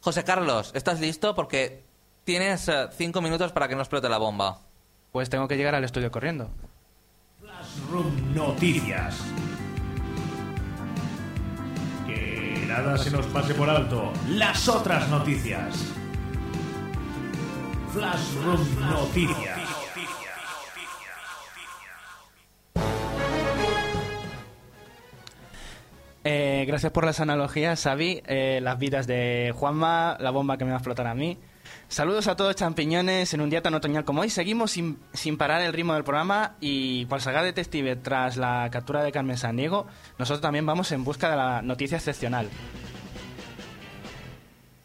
[0.00, 1.34] José Carlos, ¿estás listo?
[1.34, 1.84] Porque
[2.24, 4.58] tienes 5 minutos para que no explote la bomba.
[5.10, 6.50] Pues tengo que llegar al estudio corriendo.
[7.90, 9.24] Room Noticias.
[12.06, 14.12] Que nada se nos pase por alto.
[14.28, 15.92] Las otras noticias.
[17.92, 19.58] Flash Room Noticias.
[26.24, 28.22] Eh, gracias por las analogías, Xavi.
[28.26, 31.38] Eh, las vidas de Juanma, la bomba que me va a explotar a mí.
[31.88, 34.28] Saludos a todos champiñones en un día tan otoñal como hoy.
[34.28, 39.02] Seguimos sin, sin parar el ritmo del programa y cual saga detective tras la captura
[39.02, 39.86] de Carmen Sandiego,
[40.18, 42.50] nosotros también vamos en busca de la noticia excepcional.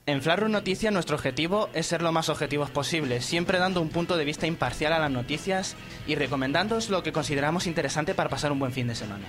[0.06, 4.16] En Flarus Noticias nuestro objetivo es ser lo más objetivos posible, siempre dando un punto
[4.16, 5.76] de vista imparcial a las noticias
[6.08, 9.26] y recomendándoos lo que consideramos interesante para pasar un buen fin de semana.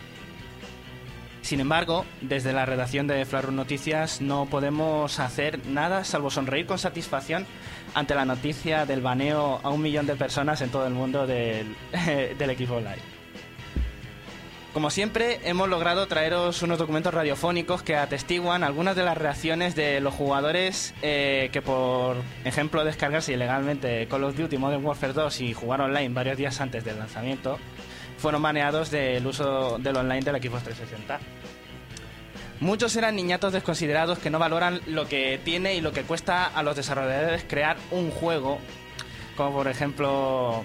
[1.44, 6.78] Sin embargo, desde la redacción de Flarus Noticias no podemos hacer nada salvo sonreír con
[6.78, 7.44] satisfacción
[7.92, 11.76] ante la noticia del baneo a un millón de personas en todo el mundo del,
[12.38, 13.02] del equipo live.
[14.72, 20.00] Como siempre, hemos logrado traeros unos documentos radiofónicos que atestiguan algunas de las reacciones de
[20.00, 25.52] los jugadores eh, que, por ejemplo, descargarse ilegalmente Call of Duty Modern Warfare 2 y
[25.52, 27.58] jugar online varios días antes del lanzamiento,
[28.18, 31.18] fueron maneados del uso del online del equipo 360.
[32.60, 36.62] Muchos eran niñatos desconsiderados que no valoran lo que tiene y lo que cuesta a
[36.62, 38.58] los desarrolladores crear un juego,
[39.36, 40.64] como por ejemplo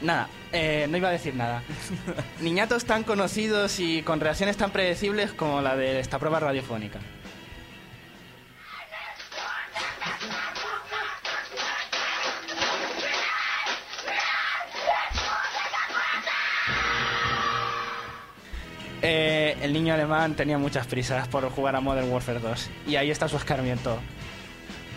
[0.00, 1.62] Nada, eh, no iba a decir nada.
[2.40, 7.00] Niñatos tan conocidos y con reacciones tan predecibles como la de esta prueba radiofónica.
[19.00, 23.10] Eh, el niño alemán tenía muchas prisas por jugar a Modern Warfare 2 y ahí
[23.10, 23.98] está su escarmiento.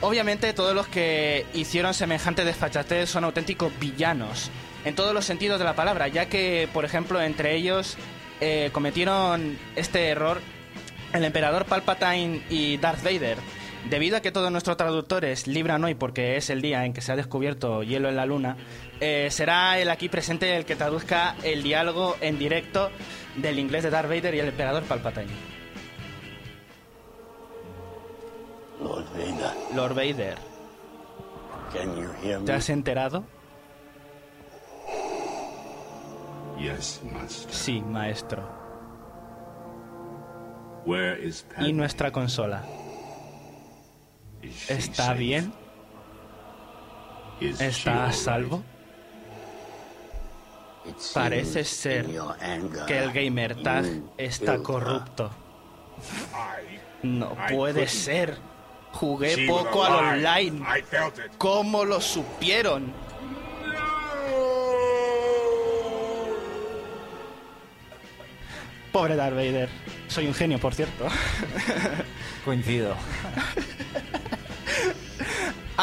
[0.01, 4.49] Obviamente todos los que hicieron semejante desfachatez son auténticos villanos
[4.83, 7.97] en todos los sentidos de la palabra, ya que, por ejemplo, entre ellos
[8.39, 10.41] eh, cometieron este error
[11.13, 13.37] el emperador Palpatine y Darth Vader.
[13.89, 17.11] Debido a que todos nuestros traductores libran hoy porque es el día en que se
[17.11, 18.55] ha descubierto hielo en la luna,
[18.99, 22.91] eh, será el aquí presente el que traduzca el diálogo en directo
[23.37, 25.31] del inglés de Darth Vader y el emperador Palpatine.
[28.81, 30.37] Lord Vader, Lord Vader,
[31.71, 32.45] can you hear me?
[32.45, 33.23] ¿te has enterado?
[36.59, 37.53] Yes, Master.
[37.53, 38.47] Sí, maestro.
[40.85, 41.45] Where is?
[41.59, 42.63] ¿Y nuestra consola?
[44.67, 45.53] ¿Está bien?
[47.39, 48.63] ¿Está a salvo?
[51.13, 52.07] Parece ser
[52.87, 53.85] que el gamer tag
[54.17, 55.31] está corrupto.
[57.03, 58.37] No puede ser.
[58.93, 60.65] Jugué poco al online.
[61.37, 62.93] ¿Cómo lo supieron?
[68.91, 69.69] Pobre Darth Vader.
[70.07, 71.07] Soy un genio, por cierto.
[72.43, 72.95] Coincido.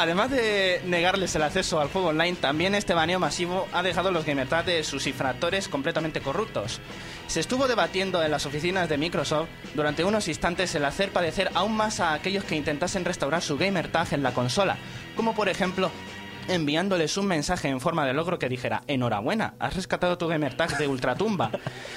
[0.01, 4.24] Además de negarles el acceso al juego online, también este baneo masivo ha dejado los
[4.24, 6.80] gamertags de sus infractores completamente corruptos.
[7.26, 11.76] Se estuvo debatiendo en las oficinas de Microsoft durante unos instantes el hacer padecer aún
[11.76, 14.76] más a aquellos que intentasen restaurar su gamertag en la consola,
[15.16, 15.90] como por ejemplo
[16.46, 20.86] enviándoles un mensaje en forma de logro que dijera enhorabuena, has rescatado tu gamertag de
[20.86, 21.51] ultratumba.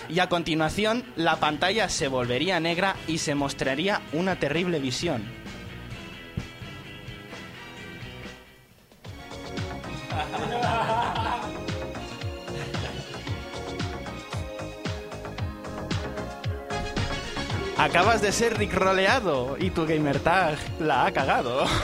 [0.10, 5.41] Y a continuación la pantalla se volvería negra y se mostraría una terrible visión.
[17.82, 21.66] Acabas de ser rickroleado y tu gamertag la ha cagado.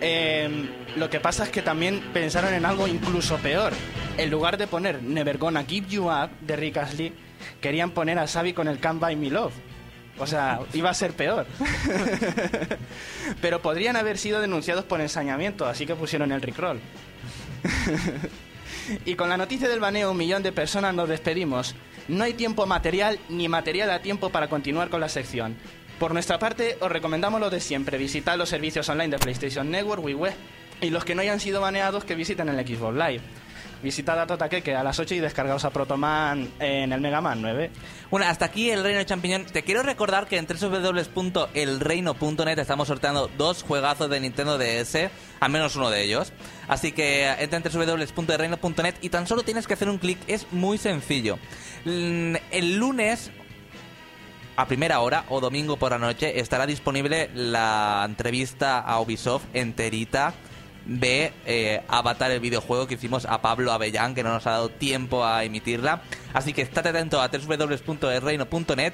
[0.00, 3.72] Em, lo que pasa es que también pensaron en algo incluso peor.
[4.16, 7.14] En lugar de poner Never Gonna Give You Up de Rick Astley,
[7.60, 9.54] querían poner a Xavi con el Can't Buy Me Love.
[10.18, 11.46] O sea, iba a ser peor.
[13.42, 16.80] Pero podrían haber sido denunciados por ensañamiento, así que pusieron el Rickroll.
[19.04, 21.74] y con la noticia del baneo un millón de personas nos despedimos.
[22.08, 25.56] No hay tiempo material ni material a tiempo para continuar con la sección.
[25.98, 30.04] Por nuestra parte, os recomendamos lo de siempre, visitad los servicios online de PlayStation Network,
[30.04, 30.34] WiiWeb
[30.80, 33.22] y los que no hayan sido baneados que visiten el Xbox Live.
[33.82, 37.70] Visitad a Totaqueque a las 8 y descargaos a Protoman en el Mega Man 9.
[38.10, 39.44] Bueno, hasta aquí el Reino de Champiñón.
[39.44, 45.10] Te quiero recordar que en www.elreino.net estamos sorteando dos juegazos de Nintendo DS,
[45.40, 46.32] al menos uno de ellos.
[46.68, 50.78] Así que entra en www.elreino.net y tan solo tienes que hacer un clic, es muy
[50.78, 51.38] sencillo.
[51.84, 53.30] Mm, El lunes
[54.56, 60.32] a primera hora o domingo por la noche estará disponible la entrevista a Ubisoft enterita
[60.86, 64.68] de eh, Avatar, el videojuego que hicimos a Pablo Avellán, que no nos ha dado
[64.68, 66.02] tiempo a emitirla.
[66.32, 68.92] Así que estate atento a www.elreino.net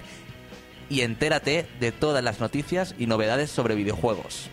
[0.88, 4.50] y entérate de todas las noticias y novedades sobre videojuegos.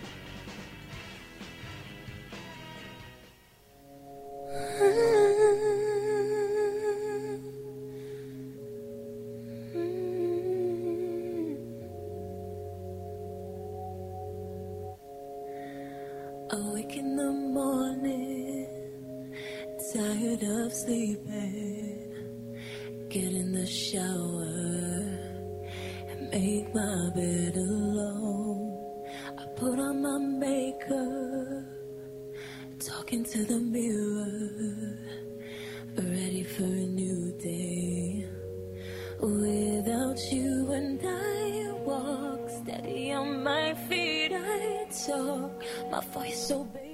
[18.01, 19.33] Morning,
[19.93, 22.13] tired of sleeping.
[23.09, 24.45] Get in the shower
[26.09, 28.77] and make my bed alone.
[29.37, 31.65] I put on my makeup,
[32.79, 34.97] talking to the mirror,
[35.97, 38.27] ready for a new day.
[39.19, 45.63] Without you and I walk steady on my feet, I talk.
[45.91, 46.88] My voice so big.